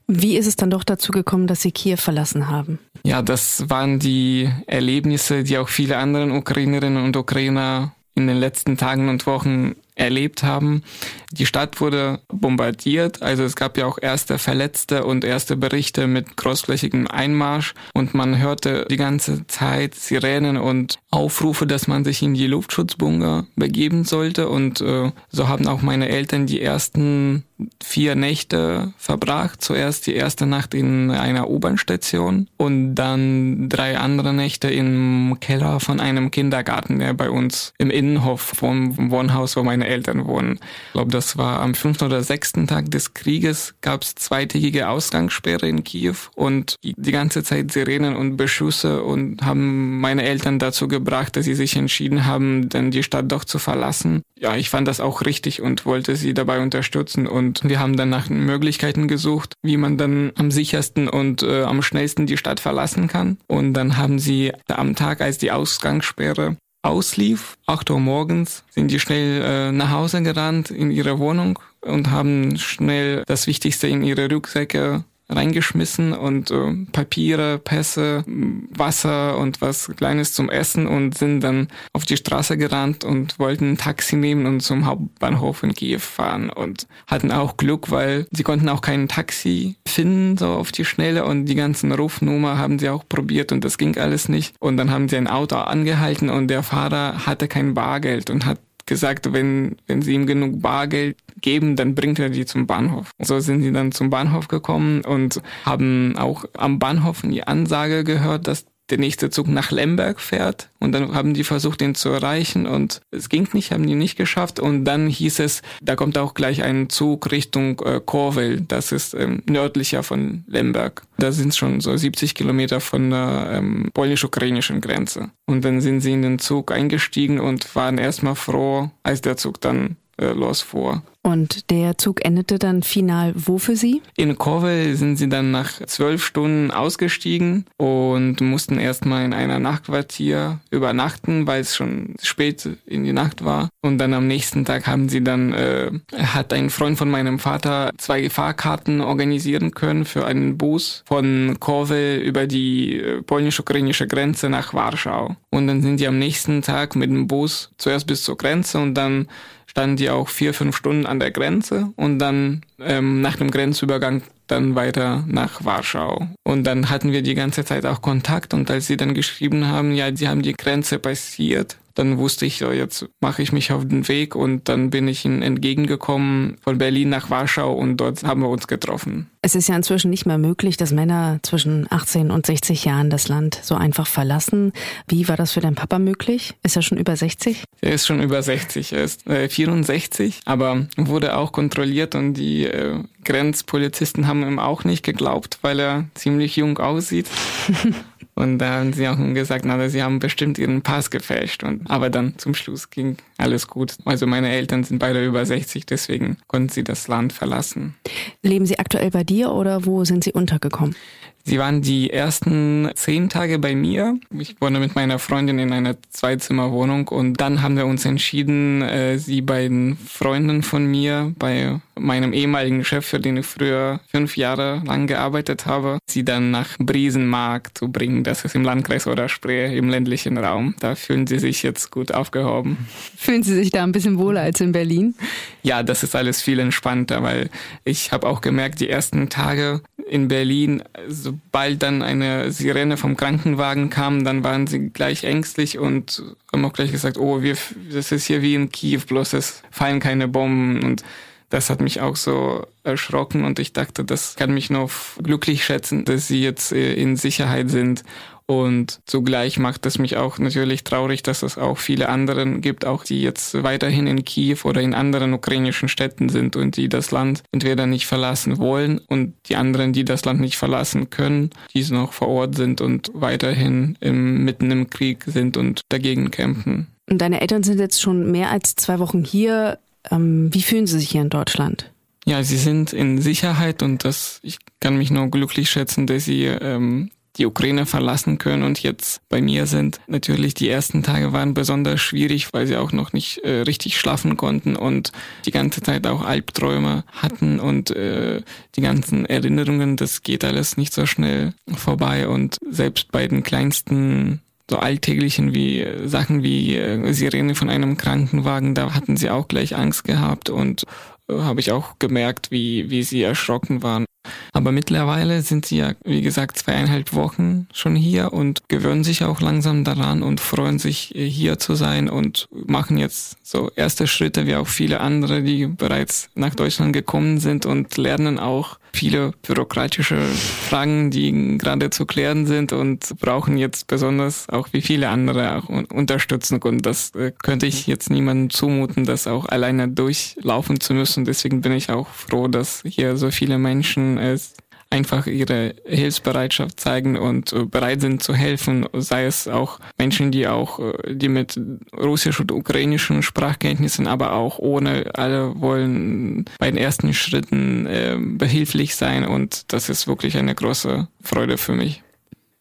Wie 0.07 0.37
ist 0.37 0.47
es 0.47 0.57
dann 0.57 0.71
doch 0.71 0.85
dazu 0.85 1.13
gekommen, 1.13 1.47
dass 1.47 1.63
Sie 1.63 1.73
Kiew 1.73 1.97
verlassen 1.97 2.49
haben? 2.49 2.79
Ja, 3.05 3.23
das 3.23 3.71
waren 3.71 3.99
die 3.99 4.51
Erlebnisse, 4.67 5.45
die 5.45 5.59
auch 5.59 5.69
viele 5.69 5.97
andere 5.97 6.31
Ukrainerinnen 6.33 7.03
und 7.03 7.17
Ukrainer 7.17 7.95
in 8.15 8.27
den 8.27 8.37
letzten 8.37 8.77
Tagen 8.77 9.09
und 9.09 9.27
Wochen 9.27 9.77
erlebt 10.01 10.43
haben. 10.43 10.83
Die 11.31 11.47
Stadt 11.47 11.81
wurde 11.81 12.21
bombardiert, 12.29 13.23
also 13.23 13.45
es 13.45 13.55
gab 13.55 13.77
ja 13.77 13.87
auch 13.87 13.99
erste 14.01 14.39
Verletzte 14.39 15.05
und 15.05 15.25
erste 15.25 15.57
Berichte 15.57 16.09
mit 16.09 16.37
großflächigem 16.37 17.07
Einmarsch 17.07 17.75
und 17.95 18.15
man 18.15 18.39
hörte 18.39 18.87
die 18.91 18.97
ganze 18.97 19.47
Zeit 19.47 19.95
Sirenen 19.95 20.57
und 20.57 20.99
Aufrufe, 21.11 21.67
dass 21.67 21.87
man 21.87 22.05
sich 22.05 22.23
in 22.23 22.35
die 22.35 22.49
Luftschutzbunker 22.49 23.47
begeben 23.55 24.05
sollte 24.05 24.49
und 24.49 24.81
äh, 24.81 25.13
so 25.31 25.49
haben 25.49 25.69
auch 25.69 25.83
meine 25.83 26.09
Eltern 26.09 26.47
die 26.47 26.61
ersten 26.61 27.45
vier 27.83 28.15
Nächte 28.15 28.93
verbracht. 28.97 29.63
Zuerst 29.63 30.07
die 30.07 30.15
erste 30.15 30.47
Nacht 30.47 30.75
in 30.75 31.11
einer 31.11 31.51
U-Bahn-Station 31.51 32.49
und 32.57 32.95
dann 32.95 33.69
drei 33.69 33.99
andere 33.99 34.33
Nächte 34.33 34.69
im 34.71 35.37
Keller 35.41 35.81
von 35.81 36.01
einem 36.01 36.31
Kindergarten, 36.31 36.99
der 36.99 37.15
bei 37.15 37.31
uns 37.31 37.75
im 37.79 37.91
Innenhof 37.91 38.41
vom 38.41 39.11
Wohnhaus, 39.11 39.57
wo 39.57 39.63
meine 39.63 39.89
Eltern 39.91 40.27
wohnen. 40.27 40.59
Ich 40.87 40.93
glaube, 40.93 41.11
das 41.11 41.37
war 41.37 41.61
am 41.61 41.75
fünften 41.75 42.05
oder 42.05 42.23
sechsten 42.23 42.67
Tag 42.67 42.91
des 42.91 43.15
Krieges, 43.15 43.75
gab 43.81 44.03
es 44.03 44.15
zweitägige 44.15 44.89
Ausgangssperre 44.89 45.69
in 45.69 45.85
Kiew 45.85 46.17
und 46.35 46.77
die 46.83 47.13
ganze 47.13 47.43
Zeit 47.43 47.73
Sirenen 47.73 48.17
und 48.17 48.37
Beschüsse 48.37 49.03
und 49.03 49.43
haben 49.43 50.01
meine 50.01 50.23
Eltern 50.23 50.59
dazu 50.59 50.89
gebracht, 50.89 51.37
dass 51.37 51.45
sie 51.45 51.55
sich 51.55 51.77
entschieden 51.77 52.27
haben, 52.27 52.69
dann 52.69 52.91
die 52.91 53.03
Stadt 53.03 53.31
doch 53.31 53.45
zu 53.45 53.59
verlassen. 53.59 54.23
Ja, 54.39 54.57
ich 54.57 54.71
fand 54.71 54.89
das 54.89 55.01
auch 55.01 55.23
richtig 55.23 55.61
und 55.61 55.85
wollte 55.85 56.17
sie 56.17 56.33
dabei 56.33 56.61
unterstützen 56.61 57.27
und 57.27 57.63
wir 57.69 57.79
haben 57.79 57.97
dann 57.97 58.09
nach 58.09 58.31
Möglichkeiten 58.31 59.09
gesucht, 59.09 59.55
wie 59.63 59.77
man 59.77 59.99
dann 59.99 60.33
am 60.37 60.51
sichersten 60.51 61.09
und 61.09 61.43
äh, 61.43 61.63
am 61.63 61.83
schnellsten 61.83 62.27
die 62.27 62.39
Stadt 62.39 62.61
verlassen 62.61 63.09
kann. 63.09 63.39
Und 63.49 63.75
dann 63.75 63.97
haben 63.97 64.19
sie 64.19 64.53
am 64.69 64.95
Tag, 64.95 65.21
als 65.21 65.39
die 65.39 65.53
Ausgangssperre 65.53 66.57
auslief, 66.83 67.57
8 67.67 67.91
Uhr 67.91 68.01
morgens, 68.01 68.65
sind 68.71 68.91
die 68.91 69.01
schnell 69.01 69.43
äh, 69.43 69.73
nach 69.73 69.91
Hause 69.91 70.23
gerannt 70.23 70.71
in 70.71 70.91
ihre 70.91 71.19
Wohnung 71.19 71.59
und 71.81 72.11
haben 72.11 72.59
schnell 72.59 73.25
das 73.27 73.47
Wichtigste 73.47 73.87
in 73.87 74.03
ihre 74.03 74.31
Rucksäcke 74.31 75.05
reingeschmissen 75.31 76.13
und 76.13 76.51
äh, 76.51 76.87
Papiere, 76.93 77.59
Pässe, 77.59 78.25
Wasser 78.27 79.39
und 79.39 79.61
was 79.61 79.91
Kleines 79.97 80.33
zum 80.33 80.51
Essen 80.51 80.87
und 80.87 81.17
sind 81.17 81.41
dann 81.41 81.69
auf 81.93 82.05
die 82.05 82.17
Straße 82.17 82.57
gerannt 82.57 83.05
und 83.05 83.39
wollten 83.39 83.73
ein 83.73 83.79
Taxi 83.79 84.17
nehmen 84.17 84.47
und 84.47 84.61
zum 84.61 84.87
Hauptbahnhof 84.87 85.63
in 85.63 85.75
Kiew 85.75 86.01
fahren 86.01 86.51
und 86.51 86.87
hatten 87.07 87.33
auch 87.33 87.57
Glück, 87.57 87.91
weil 87.91 88.27
sie 88.31 88.43
konnten 88.43 88.69
auch 88.69 88.81
kein 88.81 89.09
Taxi 89.09 89.77
finden 89.87 90.37
so 90.37 90.49
auf 90.49 90.73
die 90.73 90.85
Schnelle 90.85 91.25
und 91.25 91.47
die 91.47 91.55
ganzen 91.55 91.93
Rufnummer 91.93 92.59
haben 92.59 92.79
sie 92.79 92.89
auch 92.89 93.05
probiert 93.09 93.53
und 93.53 93.65
das 93.65 93.79
ging 93.79 93.97
alles 93.99 94.29
nicht. 94.29 94.55
Und 94.59 94.77
dann 94.77 94.91
haben 94.91 95.09
sie 95.09 95.17
ein 95.17 95.27
Auto 95.27 95.57
angehalten 95.57 96.31
und 96.31 96.49
der 96.49 96.63
Fahrer 96.63 97.27
hatte 97.27 97.49
kein 97.49 97.75
Bargeld 97.75 98.31
und 98.31 98.47
hat 98.47 98.59
gesagt, 98.91 99.33
wenn, 99.33 99.77
wenn 99.87 100.03
sie 100.03 100.13
ihm 100.13 100.27
genug 100.27 100.61
Bargeld 100.61 101.17
geben, 101.41 101.77
dann 101.77 101.95
bringt 101.95 102.19
er 102.19 102.29
die 102.29 102.45
zum 102.45 102.67
Bahnhof. 102.67 103.13
So 103.21 103.39
sind 103.39 103.63
sie 103.63 103.73
dann 103.73 103.93
zum 103.93 104.11
Bahnhof 104.11 104.49
gekommen 104.49 105.03
und 105.03 105.41
haben 105.65 106.17
auch 106.19 106.45
am 106.59 106.79
Bahnhof 106.81 107.23
die 107.23 107.45
Ansage 107.45 108.03
gehört, 108.03 108.49
dass 108.49 108.67
der 108.91 108.99
nächste 108.99 109.31
Zug 109.31 109.49
nach 109.49 109.71
Lemberg 109.71 110.21
fährt 110.21 110.69
und 110.79 110.93
dann 110.93 111.15
haben 111.15 111.35
die 111.35 111.45
versucht, 111.45 111.83
ihn 111.83 111.95
zu 111.95 112.09
erreichen 112.11 112.67
und 112.67 113.01
es 113.11 113.29
ging 113.29 113.49
nicht, 113.53 113.73
haben 113.73 113.87
die 113.87 113.95
nicht 113.95 114.17
geschafft 114.17 114.61
und 114.61 114.85
dann 114.85 115.09
hieß 115.09 115.41
es, 115.41 115.63
da 115.83 115.97
kommt 115.97 116.19
auch 116.19 116.35
gleich 116.35 116.63
ein 116.63 116.89
Zug 116.89 117.31
Richtung 117.31 117.81
äh, 117.81 118.01
Korwel, 118.05 118.61
das 118.61 118.93
ist 118.93 119.15
ähm, 119.15 119.43
nördlicher 119.49 120.03
von 120.03 120.45
Lemberg. 120.47 121.03
Da 121.19 121.33
sind 121.33 121.55
schon 121.55 121.81
so 121.81 121.97
70 121.97 122.35
Kilometer 122.35 122.81
von 122.81 123.11
der 123.11 123.51
ähm, 123.53 123.91
polnisch-ukrainischen 123.93 124.81
Grenze. 124.81 125.31
Und 125.47 125.65
dann 125.65 125.81
sind 125.81 126.01
sie 126.01 126.13
in 126.13 126.23
den 126.23 126.39
Zug 126.39 126.73
eingestiegen 126.73 127.41
und 127.41 127.75
waren 127.77 127.99
erstmal 127.99 128.37
froh, 128.37 128.91
als 129.03 129.21
der 129.21 129.37
Zug 129.37 129.61
dann 129.61 129.97
äh, 130.21 130.33
losfuhr. 130.33 131.03
Und 131.23 131.71
der 131.71 131.99
Zug 131.99 132.25
endete 132.25 132.59
dann 132.59 132.83
final 132.83 133.35
wo 133.37 133.59
für 133.59 133.77
Sie? 133.77 134.01
In 134.17 134.39
Korwel 134.39 134.97
sind 134.97 135.17
sie 135.17 135.29
dann 135.29 135.51
nach 135.51 135.73
zwölf 135.87 136.25
Stunden 136.25 136.71
ausgestiegen 136.71 137.67
und 137.77 138.41
mussten 138.41 138.79
erstmal 138.79 139.27
in 139.27 139.35
einer 139.35 139.59
Nachtquartier 139.59 140.61
übernachten, 140.71 141.47
weil 141.47 141.61
es 141.61 141.77
schon 141.77 142.15
spät 142.23 142.67
in 142.87 143.05
die 143.05 143.13
Nacht 143.13 143.45
war. 143.45 143.69
Und 143.83 143.99
dann 143.99 144.15
am 144.15 144.27
nächsten 144.29 144.65
Tag 144.65 144.87
haben 144.87 145.11
sie 145.11 145.23
dann, 145.23 145.53
äh, 145.53 145.91
hat 146.17 146.55
ein 146.55 146.71
Freund 146.71 146.97
von 146.97 147.11
meinem 147.11 147.39
Vater 147.39 147.91
zwei 147.99 148.31
Fahrkarten 148.31 149.03
organisieren 149.03 149.73
können 149.73 150.07
für 150.07 150.25
einen 150.25 150.57
Bus 150.57 151.03
von 151.07 151.59
Korwel 151.61 152.21
über 152.21 152.47
die 152.47 152.99
äh, 152.99 153.21
polnisch-ukrainische 153.21 154.07
Grenze 154.07 154.49
nach 154.49 154.73
Warschau. 154.73 155.37
Und 155.51 155.67
dann 155.67 155.83
sind 155.83 156.01
die 156.01 156.07
am 156.07 156.19
nächsten 156.19 156.63
Tag 156.63 156.97
mit 156.97 157.11
dem 157.11 157.27
Bus 157.27 157.73
zuerst 157.77 158.07
bis 158.07 158.23
zur 158.23 158.39
Grenze 158.39 158.79
und 158.79 158.95
dann 158.95 159.29
standen 159.71 159.97
die 159.97 160.11
auch 160.11 160.29
vier, 160.29 160.53
fünf 160.53 160.77
Stunden 160.77 161.07
an 161.07 161.21
der 161.21 161.31
Grenze 161.31 161.93
und 161.95 162.19
dann 162.19 162.63
ähm, 162.81 163.21
nach 163.21 163.37
dem 163.37 163.53
Grenzübergang 163.53 164.23
dann 164.51 164.75
weiter 164.75 165.25
nach 165.27 165.65
Warschau. 165.65 166.29
Und 166.43 166.65
dann 166.65 166.91
hatten 166.91 167.13
wir 167.13 167.23
die 167.23 167.35
ganze 167.35 167.65
Zeit 167.65 167.87
auch 167.87 168.03
Kontakt 168.03 168.55
und 168.55 168.71
als 168.71 168.87
sie 168.87 168.97
dann 168.97 169.15
geschrieben 169.15 169.67
haben, 169.67 169.95
ja, 169.95 170.15
sie 170.15 170.29
haben 170.29 170.43
die 170.43 170.55
Grenze 170.55 170.99
passiert, 170.99 171.77
dann 171.95 172.19
wusste 172.19 172.47
ich, 172.47 172.59
so, 172.59 172.71
jetzt 172.71 173.07
mache 173.21 173.43
ich 173.43 173.53
mich 173.53 173.73
auf 173.73 173.87
den 173.87 174.09
Weg 174.09 174.35
und 174.35 174.69
dann 174.69 174.91
bin 174.91 175.09
ich 175.09 175.25
ihnen 175.25 175.43
entgegengekommen 175.43 176.57
von 176.63 176.79
Berlin 176.79 177.11
nach 177.11 177.31
Warschau 177.31 177.73
und 177.73 177.99
dort 177.99 178.23
haben 178.23 178.41
wir 178.41 178.49
uns 178.49 178.67
getroffen. 178.67 179.29
Es 179.43 179.55
ist 179.55 179.69
ja 179.69 179.77
inzwischen 179.77 180.11
nicht 180.11 180.27
mehr 180.27 180.39
möglich, 180.39 180.77
dass 180.77 180.93
Männer 180.93 181.41
zwischen 181.43 181.87
18 181.91 182.31
und 182.31 182.47
60 182.47 182.85
Jahren 182.85 183.11
das 183.11 183.29
Land 183.29 183.59
so 183.63 183.75
einfach 183.75 184.07
verlassen. 184.07 184.73
Wie 185.09 185.29
war 185.29 185.37
das 185.37 185.53
für 185.53 185.61
deinen 185.61 185.75
Papa 185.75 185.99
möglich? 185.99 186.55
Ist 186.63 186.77
er 186.77 186.83
schon 186.83 186.99
über 186.99 187.17
60? 187.17 187.65
Er 187.81 187.93
ist 187.93 188.07
schon 188.07 188.23
über 188.23 188.43
60, 188.43 188.93
er 188.93 189.05
ist 189.05 189.27
äh, 189.27 189.49
64, 189.49 190.41
aber 190.45 190.87
wurde 190.97 191.37
auch 191.37 191.53
kontrolliert 191.53 192.15
und 192.15 192.35
die 192.35 192.65
äh, 192.65 193.03
Grenzpolizisten 193.25 194.27
haben 194.27 194.43
ihm 194.43 194.59
auch 194.59 194.85
nicht 194.85 195.05
geglaubt, 195.05 195.59
weil 195.63 195.79
er 195.79 196.05
ziemlich 196.15 196.57
jung 196.57 196.79
aussieht. 196.79 197.27
Und 198.35 198.59
da 198.59 198.71
haben 198.79 198.93
sie 198.95 199.07
auch 199.07 199.19
gesagt, 199.35 199.67
na, 199.67 199.89
sie 199.89 200.03
haben 200.03 200.19
bestimmt 200.19 200.59
ihren 200.59 200.81
Pass 200.81 201.11
gefälscht. 201.11 201.63
Und, 201.63 201.91
aber 201.91 202.09
dann 202.09 202.39
zum 202.39 202.55
Schluss 202.55 202.89
ging 202.89 203.19
alles 203.37 203.67
gut. 203.67 203.97
Also 204.07 204.27
meine 204.27 204.51
Eltern 204.51 204.83
sind 204.83 204.99
beide 204.99 205.25
über 205.25 205.45
60, 205.45 205.85
deswegen 205.85 206.39
konnten 206.47 206.71
sie 206.71 206.85
das 206.85 207.07
Land 207.07 207.35
verlassen. 207.35 207.97
Leben 208.43 208.65
Sie 208.65 208.79
aktuell 208.79 209.11
bei 209.11 209.25
dir 209.25 209.53
oder 209.53 209.85
wo 209.85 210.05
sind 210.05 210.25
Sie 210.25 210.33
untergekommen? 210.33 210.95
Sie 211.45 211.59
waren 211.59 211.83
die 211.83 212.11
ersten 212.11 212.91
zehn 212.95 213.29
Tage 213.29 213.59
bei 213.59 213.75
mir. 213.75 214.19
Ich 214.39 214.61
wohne 214.61 214.79
mit 214.79 214.95
meiner 214.95 215.19
Freundin 215.19 215.59
in 215.59 215.73
einer 215.73 215.97
Zweizimmerwohnung 216.11 217.09
und 217.09 217.41
dann 217.41 217.63
haben 217.63 217.77
wir 217.77 217.87
uns 217.87 218.05
entschieden, 218.05 218.83
äh, 218.83 219.19
sie 219.19 219.41
bei 219.41 219.63
den 219.63 219.97
Freunden 219.97 220.63
von 220.63 220.87
mir, 220.87 221.33
bei 221.39 221.81
meinem 222.01 222.33
ehemaligen 222.33 222.85
Chef, 222.85 223.07
für 223.07 223.21
den 223.21 223.39
ich 223.39 223.47
früher 223.47 224.01
fünf 224.11 224.37
Jahre 224.37 224.83
lang 224.87 225.07
gearbeitet 225.07 225.67
habe, 225.67 225.99
sie 226.07 226.25
dann 226.25 226.51
nach 226.51 226.77
Briesenmark 226.79 227.77
zu 227.77 227.89
bringen. 227.89 228.25
das 228.25 228.45
ist 228.45 228.55
im 228.55 228.63
Landkreis 228.63 229.07
oder 229.07 229.29
Spree, 229.29 229.77
im 229.77 229.89
ländlichen 229.89 230.39
Raum. 230.39 230.75
Da 230.81 230.95
fühlen 230.95 231.27
sie 231.27 231.39
sich 231.39 231.63
jetzt 231.63 231.91
gut 231.91 232.13
aufgehoben. 232.13 232.79
Fühlen 233.17 233.43
Sie 233.43 233.55
sich 233.55 233.71
da 233.71 233.83
ein 233.83 233.93
bisschen 233.93 234.19
wohler 234.19 234.43
als 234.43 234.61
in 234.61 234.73
Berlin? 234.73 235.15
Ja, 235.63 235.83
das 235.83 236.03
ist 236.03 236.17
alles 236.17 236.41
viel 236.43 236.59
entspannter, 236.59 237.23
weil 237.23 237.51
ich 237.85 238.13
habe 238.13 238.27
auch 238.27 238.41
gemerkt, 238.41 238.81
die 238.81 238.89
ersten 238.89 239.29
Tage 239.29 239.83
in 240.09 240.29
Berlin, 240.29 240.83
sobald 241.31 241.83
dann 241.83 242.03
eine 242.03 242.51
Sirene 242.51 242.97
vom 242.97 243.17
Krankenwagen 243.17 243.91
kam, 243.91 244.25
dann 244.25 244.43
waren 244.43 244.67
sie 244.67 244.91
gleich 244.91 245.25
ängstlich 245.25 245.79
und 245.79 246.23
haben 246.53 246.65
auch 246.65 246.73
gleich 246.73 246.91
gesagt, 246.91 247.19
oh, 247.19 247.43
wir, 247.43 247.57
das 247.93 248.13
ist 248.13 248.27
hier 248.27 248.43
wie 248.43 248.55
in 248.55 248.71
Kiew, 248.71 249.03
bloß 249.07 249.35
es 249.35 249.63
fallen 249.71 250.01
keine 250.01 250.29
Bomben 250.29 250.83
und 250.83 251.05
das 251.49 251.69
hat 251.69 251.81
mich 251.81 252.01
auch 252.01 252.17
so 252.17 252.67
erschrocken 252.85 253.45
und 253.45 253.59
ich 253.59 253.73
dachte, 253.73 254.05
das 254.05 254.37
kann 254.37 254.55
mich 254.55 254.71
noch 254.71 254.91
glücklich 255.23 255.65
schätzen, 255.65 256.05
dass 256.05 256.29
sie 256.29 256.43
jetzt 256.43 256.73
äh, 256.73 256.95
in 256.95 257.17
Sicherheit 257.17 257.71
sind. 257.71 258.05
Und 258.51 258.99
zugleich 259.07 259.61
macht 259.61 259.87
es 259.87 260.01
mich 260.01 260.17
auch 260.17 260.41
natürlich 260.41 260.83
traurig, 260.83 261.23
dass 261.23 261.45
es 261.45 261.57
auch 261.57 261.79
viele 261.79 262.09
anderen 262.09 262.63
gibt, 262.63 262.85
auch 262.85 263.05
die 263.05 263.23
jetzt 263.23 263.63
weiterhin 263.63 264.09
in 264.09 264.25
Kiew 264.25 264.57
oder 264.65 264.81
in 264.81 264.93
anderen 264.93 265.35
ukrainischen 265.35 265.89
Städten 265.89 266.29
sind 266.29 266.57
und 266.57 266.77
die 266.77 266.89
das 266.89 267.13
Land 267.13 267.45
entweder 267.53 267.87
nicht 267.87 268.09
verlassen 268.09 268.59
wollen 268.59 268.99
und 269.07 269.35
die 269.47 269.55
anderen, 269.55 269.93
die 269.93 270.05
das 270.05 270.25
Land 270.25 270.41
nicht 270.41 270.57
verlassen 270.57 271.11
können, 271.11 271.51
die 271.75 271.85
noch 271.93 272.13
vor 272.13 272.27
Ort 272.27 272.57
sind 272.57 272.81
und 272.81 273.13
weiterhin 273.15 273.97
im, 274.01 274.43
mitten 274.43 274.73
im 274.73 274.91
Krieg 274.91 275.23
sind 275.29 275.57
und 275.57 275.83
dagegen 275.89 276.33
kämpfen. 276.33 276.89
Und 277.09 277.19
deine 277.19 277.43
Eltern 277.43 277.63
sind 277.63 277.79
jetzt 277.79 278.03
schon 278.03 278.33
mehr 278.33 278.51
als 278.51 278.75
zwei 278.75 278.99
Wochen 278.99 279.23
hier. 279.23 279.79
Ähm, 280.11 280.53
wie 280.53 280.63
fühlen 280.63 280.89
Sie 280.89 280.99
sich 280.99 281.11
hier 281.11 281.23
in 281.23 281.31
Deutschland? 281.31 281.93
Ja, 282.27 282.43
sie 282.43 282.59
sind 282.59 282.93
in 282.93 283.21
Sicherheit 283.21 283.81
und 283.81 284.05
das, 284.05 284.41
ich 284.43 284.59
kann 284.81 284.99
mich 284.99 285.13
nur 285.13 285.31
glücklich 285.31 285.71
schätzen, 285.71 286.09
dass 286.09 286.25
sie 286.25 286.47
ähm, 286.47 287.11
die 287.37 287.47
Ukraine 287.47 287.87
verlassen 287.87 288.39
können 288.39 288.63
und 288.63 288.83
jetzt 288.83 289.21
bei 289.29 289.41
mir 289.41 289.67
sind. 289.67 290.01
Natürlich 290.07 290.55
die 290.55 290.69
ersten 290.69 291.03
Tage 291.03 291.33
waren 291.33 291.55
besonders 291.55 292.01
schwierig, 292.01 292.53
weil 292.53 292.67
sie 292.67 292.77
auch 292.77 292.93
noch 292.93 293.13
nicht 293.13 293.39
äh, 293.39 293.63
richtig 293.63 293.99
schlafen 293.99 294.37
konnten 294.37 294.77
und 294.77 295.13
die 295.47 295.51
ganze 295.51 295.81
Zeit 295.81 296.07
auch 296.07 296.23
Albträume 296.23 297.05
hatten 297.13 297.61
und 297.61 297.91
äh, 297.91 298.43
die 298.77 298.81
ganzen 298.81 299.27
Erinnerungen, 299.27 299.97
das 299.97 300.23
geht 300.23 300.45
alles 300.45 300.77
nicht 300.77 300.93
so 300.93 301.07
schnell 301.07 301.55
vorbei 301.73 302.29
und 302.29 302.59
selbst 302.69 303.13
bei 303.13 303.27
den 303.27 303.43
kleinsten 303.43 304.41
so 304.69 304.79
alltäglichen 304.79 305.53
wie 305.53 305.85
Sachen 306.05 306.43
wie 306.43 306.77
äh, 306.77 307.13
Sirene 307.13 307.55
von 307.55 307.69
einem 307.69 307.97
Krankenwagen, 307.97 308.75
da 308.75 308.95
hatten 308.95 309.17
sie 309.17 309.29
auch 309.29 309.49
gleich 309.49 309.77
Angst 309.77 310.05
gehabt 310.05 310.49
und 310.49 310.85
äh, 311.29 311.41
habe 311.41 311.61
ich 311.61 311.73
auch 311.73 311.99
gemerkt, 311.99 312.51
wie, 312.51 312.89
wie 312.89 313.03
sie 313.03 313.23
erschrocken 313.23 313.83
waren. 313.83 314.05
Aber 314.53 314.73
mittlerweile 314.73 315.43
sind 315.43 315.67
sie 315.67 315.79
ja, 315.79 315.95
wie 316.05 316.21
gesagt, 316.21 316.59
zweieinhalb 316.59 317.15
Wochen 317.15 317.67
schon 317.73 317.97
hier 317.97 318.33
und 318.33 318.69
gewöhnen 318.69 319.05
sich 319.05 319.25
auch 319.25 319.41
langsam 319.41 319.85
daran 319.85 320.23
und 320.23 320.41
freuen 320.41 320.79
sich, 320.79 321.15
äh, 321.15 321.29
hier 321.29 321.59
zu 321.59 321.75
sein 321.75 322.11
und 322.11 322.49
machen 322.51 322.99
jetzt 322.99 323.39
so 323.43 323.71
erste 323.77 324.07
Schritte 324.07 324.47
wie 324.47 324.57
auch 324.57 324.67
viele 324.67 325.01
andere, 325.01 325.43
die 325.43 325.67
bereits 325.67 326.29
nach 326.35 326.55
Deutschland 326.55 326.93
gekommen 326.93 327.39
sind 327.39 327.65
und 327.65 327.97
lernen 327.97 328.39
auch 328.39 328.79
viele 328.93 329.33
bürokratische 329.47 330.17
Fragen, 330.21 331.11
die 331.11 331.59
gerade 331.59 331.91
zu 331.91 332.07
klären 332.07 332.47
sind 332.47 332.73
und 332.73 333.19
brauchen 333.21 333.57
jetzt 333.57 333.87
besonders 333.87 334.49
auch 334.49 334.69
wie 334.73 334.83
viele 334.83 335.09
andere 335.09 335.57
auch 335.57 335.69
Unterstützung. 335.69 336.63
Und 336.63 336.87
das 336.87 337.15
äh, 337.15 337.33
könnte 337.43 337.67
ich 337.67 337.87
jetzt 337.87 338.11
niemandem 338.11 338.51
zumuten, 338.51 339.05
das 339.05 339.27
auch 339.27 339.47
alleine 339.47 339.89
durchlaufen 339.89 340.81
zu 340.81 340.95
müssen. 340.95 341.25
Deswegen 341.25 341.61
bin 341.61 341.73
ich 341.73 341.91
auch 341.91 342.09
froh, 342.09 342.49
dass 342.49 342.83
hier 342.87 343.17
so 343.17 343.31
viele 343.31 343.59
Menschen 343.59 344.19
es 344.19 344.55
einfach 344.91 345.27
ihre 345.27 345.75
Hilfsbereitschaft 345.85 346.81
zeigen 346.81 347.17
und 347.17 347.53
äh, 347.53 347.65
bereit 347.65 348.01
sind 348.01 348.23
zu 348.23 348.35
helfen, 348.35 348.87
sei 348.93 349.25
es 349.25 349.47
auch 349.47 349.79
Menschen, 349.99 350.33
die 350.33 350.49
auch, 350.49 350.81
äh, 350.81 351.15
die 351.15 351.29
mit 351.29 351.59
russisch 351.97 352.41
und 352.41 352.51
ukrainischen 352.53 353.23
Sprachkenntnissen, 353.23 354.09
aber 354.09 354.33
auch 354.33 354.59
ohne, 354.59 355.11
alle 355.15 355.61
wollen 355.61 356.45
bei 356.59 356.71
den 356.71 356.77
ersten 356.77 357.15
Schritten 357.15 357.87
äh, 357.87 358.17
behilflich 358.21 358.97
sein 358.97 359.25
und 359.25 359.73
das 359.73 359.89
ist 359.89 360.09
wirklich 360.09 360.37
eine 360.37 360.55
große 360.55 361.07
Freude 361.23 361.57
für 361.57 361.73
mich. 361.73 362.03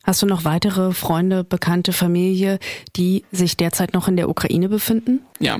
Hast 0.10 0.24
du 0.24 0.26
noch 0.26 0.44
weitere 0.44 0.92
Freunde, 0.92 1.44
Bekannte, 1.44 1.94
Familie, 1.94 2.58
die 2.96 3.26
sich 3.32 3.58
derzeit 3.58 3.94
noch 3.94 4.08
in 4.08 4.18
der 4.18 4.28
Ukraine 4.28 4.68
befinden? 4.68 5.20
Ja, 5.40 5.60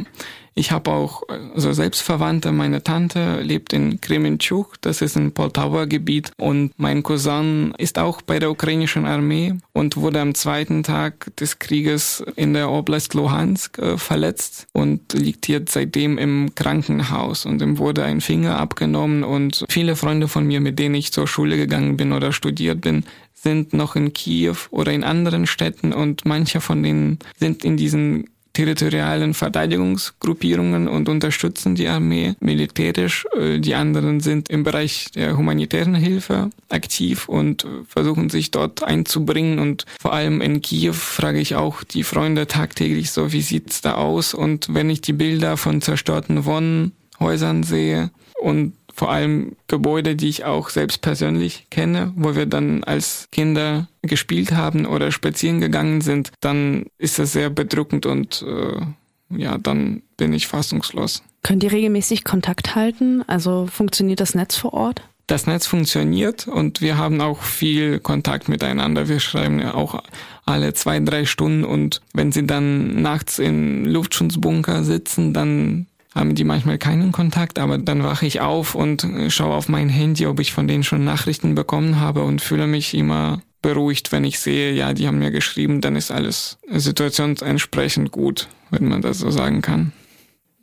ich 0.56 0.72
habe 0.72 0.92
auch 0.92 1.22
also 1.54 1.72
Selbstverwandte. 1.72 2.52
Meine 2.52 2.84
Tante 2.84 3.42
lebt 3.42 3.74
in 3.74 4.02
Kremenchuk, 4.02 4.82
das 4.82 5.04
ist 5.04 5.16
ein 5.16 5.34
Poltauer 5.34 5.86
Gebiet. 5.86 6.32
Und 6.38 6.72
mein 6.78 7.04
Cousin 7.04 7.76
ist 7.78 8.00
auch 8.00 8.24
bei 8.24 8.40
der 8.40 8.50
ukrainischen 8.50 9.06
Armee 9.06 9.54
und 9.72 9.98
wurde 9.98 10.20
am 10.20 10.34
zweiten 10.34 10.82
Tag 10.82 11.34
des 11.38 11.60
Krieges 11.60 12.24
in 12.36 12.56
der 12.56 12.72
Oblast 12.72 13.14
Luhansk 13.14 13.78
äh, 13.78 13.98
verletzt 14.00 14.66
und 14.74 15.14
liegt 15.14 15.48
jetzt 15.48 15.74
seitdem 15.74 16.18
im 16.18 16.56
Krankenhaus. 16.56 17.46
Und 17.46 17.62
ihm 17.62 17.78
wurde 17.78 18.04
ein 18.04 18.20
Finger 18.20 18.58
abgenommen. 18.60 19.24
Und 19.24 19.64
viele 19.70 19.96
Freunde 19.96 20.28
von 20.28 20.48
mir, 20.48 20.60
mit 20.60 20.80
denen 20.80 20.96
ich 20.96 21.14
zur 21.14 21.28
Schule 21.28 21.56
gegangen 21.56 21.98
bin 21.98 22.12
oder 22.12 22.34
studiert 22.34 22.82
bin, 22.82 23.06
sind 23.42 23.74
noch 23.74 23.96
in 23.96 24.14
Kiew 24.14 24.56
oder 24.70 24.92
in 24.92 25.04
anderen 25.04 25.48
Städten 25.48 25.94
und 25.94 26.26
manche 26.26 26.62
von 26.62 26.84
denen 26.84 27.20
sind 27.38 27.64
in 27.64 27.78
diesen 27.78 28.26
territorialen 28.54 29.34
Verteidigungsgruppierungen 29.34 30.90
und 30.90 31.08
unterstützen 31.08 31.76
die 31.76 31.88
Armee 31.88 32.36
militärisch. 32.42 33.26
Äh, 33.38 33.60
die 33.60 33.76
anderen 33.76 34.20
sind 34.20 34.50
im 34.50 34.64
Bereich 34.64 35.12
der 35.16 35.38
humanitären 35.38 35.96
Hilfe 35.96 36.50
aktiv 36.68 37.30
und 37.30 37.66
versuchen 37.88 38.30
sich 38.30 38.52
dort 38.52 38.84
einzubringen. 38.84 39.60
Und 39.60 39.86
vor 40.00 40.14
allem 40.14 40.42
in 40.42 40.62
Kiew 40.62 40.94
frage 40.94 41.40
ich 41.40 41.56
auch 41.56 41.84
die 41.84 42.04
Freunde 42.04 42.48
tagtäglich 42.48 43.12
so, 43.12 43.32
wie 43.32 43.42
sieht's 43.42 43.82
da 43.82 43.96
aus? 43.96 44.34
Und 44.34 44.74
wenn 44.74 44.90
ich 44.90 45.00
die 45.02 45.14
Bilder 45.14 45.56
von 45.56 45.82
zerstörten 45.82 46.44
Wohnhäusern 46.44 47.64
sehe 47.64 48.12
und 48.42 48.74
vor 49.00 49.12
allem 49.12 49.56
Gebäude, 49.68 50.18
die 50.18 50.28
ich 50.28 50.44
auch 50.44 50.68
selbst 50.68 51.00
persönlich 51.02 51.68
kenne, 51.70 52.12
wo 52.18 52.36
wir 52.36 52.46
dann 52.46 52.84
als 52.84 53.30
Kinder 53.32 53.88
gespielt 54.02 54.52
haben 54.52 54.86
oder 54.86 55.14
spazieren 55.14 55.62
gegangen 55.62 56.02
sind, 56.02 56.34
dann 56.42 56.88
ist 56.98 57.18
das 57.18 57.32
sehr 57.32 57.50
bedrückend 57.50 58.06
und 58.06 58.46
äh, 58.46 58.82
ja, 59.30 59.58
dann 59.58 60.02
bin 60.18 60.34
ich 60.34 60.48
fassungslos. 60.48 61.24
Könnt 61.44 61.64
ihr 61.64 61.72
regelmäßig 61.72 62.26
Kontakt 62.26 62.76
halten? 62.76 63.24
Also 63.26 63.68
funktioniert 63.68 64.20
das 64.20 64.36
Netz 64.36 64.58
vor 64.58 64.74
Ort? 64.74 65.02
Das 65.28 65.48
Netz 65.48 65.66
funktioniert 65.66 66.50
und 66.50 66.82
wir 66.82 66.98
haben 66.98 67.22
auch 67.22 67.42
viel 67.42 68.00
Kontakt 68.00 68.50
miteinander. 68.50 69.08
Wir 69.08 69.22
schreiben 69.22 69.60
ja 69.60 69.76
auch 69.76 70.04
alle 70.46 70.74
zwei, 70.74 71.00
drei 71.00 71.24
Stunden 71.24 71.64
und 71.64 72.02
wenn 72.14 72.34
sie 72.34 72.46
dann 72.46 73.02
nachts 73.02 73.40
im 73.40 73.86
Luftschutzbunker 73.86 74.84
sitzen, 74.84 75.34
dann 75.34 75.88
haben 76.20 76.36
die 76.36 76.44
manchmal 76.44 76.78
keinen 76.78 77.12
Kontakt, 77.12 77.60
aber 77.60 77.78
dann 77.78 78.04
wache 78.04 78.26
ich 78.26 78.42
auf 78.42 78.76
und 78.76 79.04
äh, 79.04 79.30
schaue 79.30 79.56
auf 79.56 79.70
mein 79.70 79.90
Handy, 79.90 80.28
ob 80.28 80.40
ich 80.40 80.54
von 80.54 80.68
denen 80.68 80.84
schon 80.84 81.04
Nachrichten 81.04 81.56
bekommen 81.56 82.00
habe 82.00 82.24
und 82.24 82.42
fühle 82.42 82.68
mich 82.68 82.94
immer 82.94 83.42
beruhigt, 83.62 84.12
wenn 84.12 84.24
ich 84.24 84.40
sehe, 84.40 84.72
ja, 84.74 84.94
die 84.94 85.08
haben 85.08 85.20
mir 85.20 85.32
geschrieben, 85.32 85.82
dann 85.82 85.96
ist 85.96 86.12
alles 86.12 86.58
situationsentsprechend 86.70 88.12
gut, 88.12 88.48
wenn 88.70 88.88
man 88.88 89.02
das 89.02 89.20
so 89.20 89.32
sagen 89.32 89.62
kann. 89.62 89.92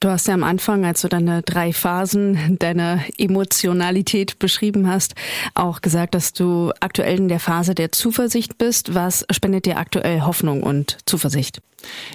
Du 0.01 0.11
hast 0.11 0.29
ja 0.29 0.35
am 0.35 0.45
Anfang, 0.45 0.85
als 0.85 1.01
du 1.01 1.09
deine 1.09 1.43
drei 1.43 1.73
Phasen 1.73 2.59
deiner 2.59 3.03
Emotionalität 3.17 4.39
beschrieben 4.39 4.89
hast, 4.89 5.15
auch 5.55 5.81
gesagt, 5.81 6.15
dass 6.15 6.35
du 6.35 6.71
aktuell 6.81 7.17
in 7.17 7.29
der 7.29 7.41
Phase 7.41 7.75
der 7.75 7.93
Zuversicht 7.93 8.59
bist. 8.59 8.95
Was 8.95 9.25
spendet 9.31 9.65
dir 9.65 9.79
aktuell 9.79 10.21
Hoffnung 10.21 10.63
und 10.63 10.99
Zuversicht? 11.07 11.63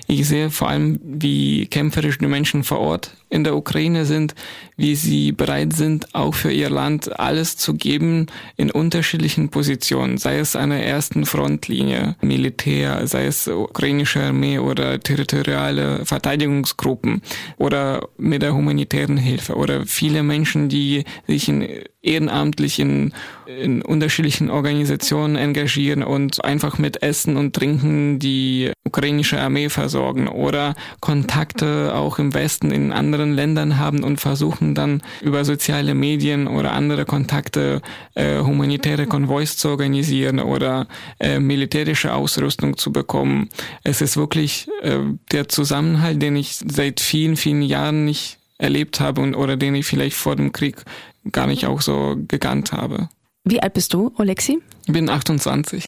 Ich 0.07 0.27
sehe 0.27 0.49
vor 0.49 0.69
allem, 0.69 0.99
wie 1.03 1.65
kämpferisch 1.67 2.17
die 2.17 2.27
Menschen 2.27 2.63
vor 2.63 2.79
Ort 2.79 3.15
in 3.31 3.43
der 3.45 3.55
Ukraine 3.55 4.05
sind, 4.05 4.35
wie 4.75 4.95
sie 4.95 5.31
bereit 5.31 5.73
sind, 5.73 6.13
auch 6.13 6.35
für 6.35 6.51
ihr 6.51 6.69
Land 6.69 7.17
alles 7.19 7.55
zu 7.55 7.75
geben 7.75 8.27
in 8.57 8.69
unterschiedlichen 8.69 9.49
Positionen, 9.49 10.17
sei 10.17 10.39
es 10.39 10.51
der 10.51 10.85
ersten 10.85 11.25
Frontlinie, 11.25 12.17
Militär, 12.21 13.07
sei 13.07 13.25
es 13.25 13.47
ukrainische 13.47 14.21
Armee 14.21 14.59
oder 14.59 14.99
territoriale 14.99 16.05
Verteidigungsgruppen 16.05 17.21
oder 17.57 18.09
mit 18.17 18.41
der 18.41 18.53
humanitären 18.53 19.17
Hilfe 19.17 19.55
oder 19.55 19.85
viele 19.85 20.23
Menschen, 20.23 20.67
die 20.67 21.05
sich 21.27 21.47
in 21.47 21.67
ehrenamtlich 22.01 22.79
in, 22.79 23.13
in 23.45 23.81
unterschiedlichen 23.81 24.49
Organisationen 24.49 25.35
engagieren 25.35 26.03
und 26.03 26.43
einfach 26.43 26.77
mit 26.77 27.03
Essen 27.03 27.37
und 27.37 27.55
Trinken 27.55 28.17
die 28.19 28.71
ukrainische 28.83 29.39
Armee 29.39 29.69
versorgen 29.69 30.27
oder 30.27 30.75
Kontakte 30.99 31.93
auch 31.93 32.17
im 32.17 32.33
Westen 32.33 32.71
in 32.71 32.91
anderen 32.91 33.33
Ländern 33.33 33.77
haben 33.77 34.03
und 34.03 34.19
versuchen 34.19 34.73
dann 34.73 35.01
über 35.21 35.45
soziale 35.45 35.93
Medien 35.93 36.47
oder 36.47 36.73
andere 36.73 37.05
Kontakte 37.05 37.81
äh, 38.15 38.39
humanitäre 38.39 39.05
Konvois 39.05 39.55
zu 39.55 39.69
organisieren 39.69 40.39
oder 40.39 40.87
äh, 41.19 41.39
militärische 41.39 42.13
Ausrüstung 42.13 42.77
zu 42.77 42.91
bekommen. 42.91 43.49
Es 43.83 44.01
ist 44.01 44.17
wirklich 44.17 44.67
äh, 44.81 44.99
der 45.31 45.47
Zusammenhalt, 45.49 46.21
den 46.21 46.35
ich 46.35 46.55
seit 46.55 46.99
vielen, 46.99 47.37
vielen 47.37 47.61
Jahren 47.61 48.05
nicht 48.05 48.40
erlebt 48.61 48.99
habe 48.99 49.21
und 49.21 49.35
oder 49.35 49.57
den 49.57 49.75
ich 49.75 49.85
vielleicht 49.85 50.15
vor 50.15 50.35
dem 50.35 50.51
Krieg 50.51 50.83
gar 51.31 51.47
nicht 51.47 51.65
auch 51.65 51.81
so 51.81 52.15
gekannt 52.27 52.71
habe. 52.71 53.09
Wie 53.43 53.61
alt 53.61 53.73
bist 53.73 53.93
du, 53.93 54.13
Alexi? 54.17 54.59
Ich 54.85 54.93
bin 54.93 55.09
28. 55.09 55.85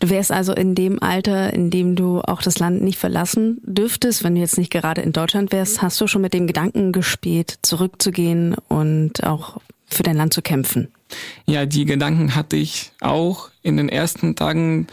Du 0.00 0.10
wärst 0.10 0.32
also 0.32 0.52
in 0.52 0.74
dem 0.74 1.00
Alter, 1.02 1.52
in 1.52 1.70
dem 1.70 1.94
du 1.94 2.20
auch 2.20 2.42
das 2.42 2.58
Land 2.58 2.82
nicht 2.82 2.98
verlassen 2.98 3.60
dürftest, 3.62 4.24
wenn 4.24 4.34
du 4.34 4.40
jetzt 4.40 4.58
nicht 4.58 4.72
gerade 4.72 5.02
in 5.02 5.12
Deutschland 5.12 5.52
wärst, 5.52 5.82
hast 5.82 6.00
du 6.00 6.06
schon 6.06 6.22
mit 6.22 6.34
dem 6.34 6.46
Gedanken 6.46 6.92
gespielt, 6.92 7.58
zurückzugehen 7.62 8.56
und 8.68 9.22
auch 9.22 9.60
für 9.86 10.02
dein 10.02 10.16
Land 10.16 10.34
zu 10.34 10.42
kämpfen? 10.42 10.88
Ja, 11.46 11.64
die 11.64 11.84
Gedanken 11.84 12.34
hatte 12.34 12.56
ich 12.56 12.90
auch 13.00 13.50
in 13.64 13.78
den 13.78 13.88
ersten 13.88 14.36
Tagen, 14.36 14.86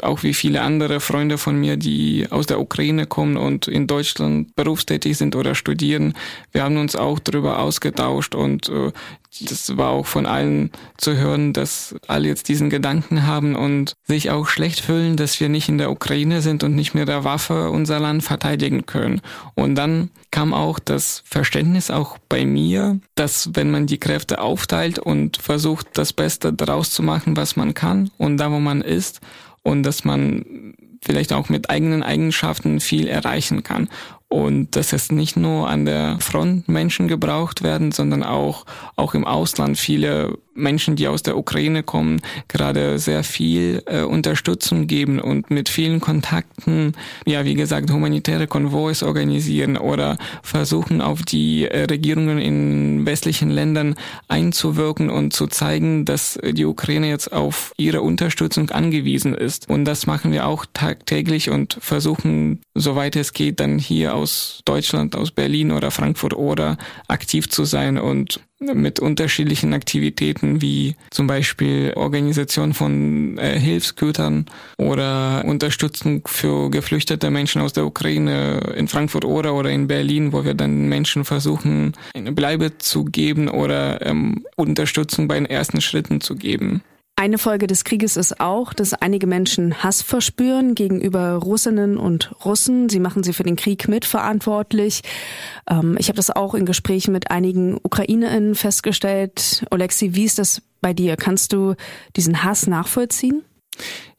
auch 0.00 0.22
wie 0.22 0.32
viele 0.32 0.62
andere 0.62 1.00
Freunde 1.00 1.38
von 1.38 1.56
mir, 1.56 1.76
die 1.76 2.28
aus 2.30 2.46
der 2.46 2.60
Ukraine 2.60 3.06
kommen 3.06 3.36
und 3.36 3.66
in 3.66 3.88
Deutschland 3.88 4.54
berufstätig 4.54 5.18
sind 5.18 5.34
oder 5.34 5.56
studieren. 5.56 6.14
Wir 6.52 6.62
haben 6.62 6.76
uns 6.76 6.94
auch 6.94 7.18
darüber 7.18 7.58
ausgetauscht 7.58 8.36
und 8.36 8.68
äh, 8.68 8.92
das 9.40 9.76
war 9.76 9.90
auch 9.90 10.06
von 10.06 10.26
allen 10.26 10.70
zu 10.98 11.16
hören, 11.16 11.52
dass 11.52 11.94
alle 12.06 12.28
jetzt 12.28 12.48
diesen 12.48 12.68
Gedanken 12.68 13.26
haben 13.26 13.56
und 13.56 13.94
sich 14.04 14.30
auch 14.30 14.46
schlecht 14.46 14.80
fühlen, 14.80 15.16
dass 15.16 15.40
wir 15.40 15.48
nicht 15.48 15.68
in 15.68 15.78
der 15.78 15.90
Ukraine 15.90 16.42
sind 16.42 16.62
und 16.62 16.74
nicht 16.74 16.94
mit 16.94 17.08
der 17.08 17.24
Waffe 17.24 17.70
unser 17.70 17.98
Land 17.98 18.22
verteidigen 18.22 18.84
können. 18.84 19.22
Und 19.54 19.74
dann 19.74 20.10
kam 20.30 20.52
auch 20.52 20.78
das 20.78 21.22
Verständnis 21.24 21.90
auch 21.90 22.18
bei 22.28 22.44
mir, 22.44 23.00
dass 23.14 23.50
wenn 23.54 23.70
man 23.70 23.86
die 23.86 23.98
Kräfte 23.98 24.40
aufteilt 24.40 24.98
und 24.98 25.38
versucht, 25.38 25.86
das 25.94 26.12
Beste 26.12 26.52
daraus 26.52 26.90
zu 26.90 27.02
machen, 27.02 27.36
was 27.36 27.56
man 27.56 27.72
kann 27.72 28.10
und 28.18 28.36
da, 28.38 28.50
wo 28.50 28.60
man 28.60 28.82
ist 28.82 29.20
und 29.62 29.82
dass 29.82 30.04
man 30.04 30.74
vielleicht 31.02 31.32
auch 31.32 31.48
mit 31.48 31.70
eigenen 31.70 32.02
Eigenschaften 32.02 32.80
viel 32.80 33.08
erreichen 33.08 33.62
kann. 33.62 33.88
Und 34.28 34.76
dass 34.76 34.94
es 34.94 35.12
nicht 35.12 35.36
nur 35.36 35.68
an 35.68 35.84
der 35.84 36.18
Front 36.20 36.66
Menschen 36.66 37.06
gebraucht 37.06 37.62
werden, 37.62 37.92
sondern 37.92 38.22
auch, 38.22 38.64
auch 38.96 39.12
im 39.14 39.26
Ausland 39.26 39.76
viele 39.76 40.38
Menschen, 40.54 40.96
die 40.96 41.08
aus 41.08 41.22
der 41.22 41.36
Ukraine 41.36 41.82
kommen, 41.82 42.20
gerade 42.48 42.98
sehr 42.98 43.24
viel 43.24 43.82
äh, 43.86 44.02
Unterstützung 44.02 44.86
geben 44.86 45.20
und 45.20 45.50
mit 45.50 45.68
vielen 45.68 46.00
Kontakten, 46.00 46.94
ja, 47.26 47.44
wie 47.44 47.54
gesagt, 47.54 47.90
humanitäre 47.90 48.46
Konvois 48.46 49.02
organisieren 49.02 49.76
oder 49.76 50.18
versuchen, 50.42 51.00
auf 51.00 51.22
die 51.22 51.66
äh, 51.66 51.84
Regierungen 51.84 52.38
in 52.38 53.06
westlichen 53.06 53.50
Ländern 53.50 53.94
einzuwirken 54.28 55.10
und 55.10 55.32
zu 55.32 55.46
zeigen, 55.46 56.04
dass 56.04 56.38
die 56.42 56.64
Ukraine 56.64 57.08
jetzt 57.08 57.32
auf 57.32 57.72
ihre 57.76 58.02
Unterstützung 58.02 58.70
angewiesen 58.70 59.34
ist. 59.34 59.68
Und 59.68 59.84
das 59.84 60.06
machen 60.06 60.32
wir 60.32 60.46
auch 60.46 60.66
tagtäglich 60.72 61.50
und 61.50 61.76
versuchen, 61.80 62.60
soweit 62.74 63.16
es 63.16 63.32
geht, 63.32 63.60
dann 63.60 63.78
hier 63.78 64.14
aus 64.14 64.62
Deutschland, 64.64 65.16
aus 65.16 65.30
Berlin 65.30 65.72
oder 65.72 65.90
Frankfurt 65.90 66.34
oder 66.34 66.76
aktiv 67.08 67.48
zu 67.48 67.64
sein 67.64 67.98
und 67.98 68.40
mit 68.74 69.00
unterschiedlichen 69.00 69.74
Aktivitäten 69.74 70.62
wie 70.62 70.96
zum 71.10 71.26
Beispiel 71.26 71.92
Organisation 71.96 72.74
von 72.74 73.38
äh, 73.38 73.58
Hilfsgütern 73.58 74.46
oder 74.78 75.44
Unterstützung 75.44 76.22
für 76.26 76.70
geflüchtete 76.70 77.30
Menschen 77.30 77.62
aus 77.62 77.72
der 77.72 77.84
Ukraine 77.84 78.74
in 78.76 78.88
Frankfurt 78.88 79.24
oder 79.24 79.54
oder 79.54 79.70
in 79.70 79.86
Berlin, 79.88 80.32
wo 80.32 80.44
wir 80.44 80.54
dann 80.54 80.88
Menschen 80.88 81.24
versuchen, 81.24 81.92
eine 82.14 82.32
Bleibe 82.32 82.78
zu 82.78 83.04
geben 83.04 83.48
oder 83.48 84.04
ähm, 84.06 84.46
Unterstützung 84.56 85.28
bei 85.28 85.34
den 85.34 85.46
ersten 85.46 85.80
Schritten 85.80 86.20
zu 86.20 86.36
geben. 86.36 86.82
Eine 87.22 87.38
Folge 87.38 87.68
des 87.68 87.84
Krieges 87.84 88.16
ist 88.16 88.40
auch, 88.40 88.74
dass 88.74 88.94
einige 88.94 89.28
Menschen 89.28 89.80
Hass 89.84 90.02
verspüren 90.02 90.74
gegenüber 90.74 91.34
Russinnen 91.34 91.96
und 91.96 92.32
Russen. 92.44 92.88
Sie 92.88 92.98
machen 92.98 93.22
sie 93.22 93.32
für 93.32 93.44
den 93.44 93.54
Krieg 93.54 93.86
mitverantwortlich. 93.86 95.02
Ähm, 95.70 95.96
ich 96.00 96.08
habe 96.08 96.16
das 96.16 96.30
auch 96.30 96.52
in 96.56 96.66
Gesprächen 96.66 97.12
mit 97.12 97.30
einigen 97.30 97.78
Ukrainerinnen 97.80 98.56
festgestellt. 98.56 99.64
Oleksi, 99.70 100.16
wie 100.16 100.24
ist 100.24 100.40
das 100.40 100.62
bei 100.80 100.92
dir? 100.94 101.16
Kannst 101.16 101.52
du 101.52 101.76
diesen 102.16 102.42
Hass 102.42 102.66
nachvollziehen? 102.66 103.44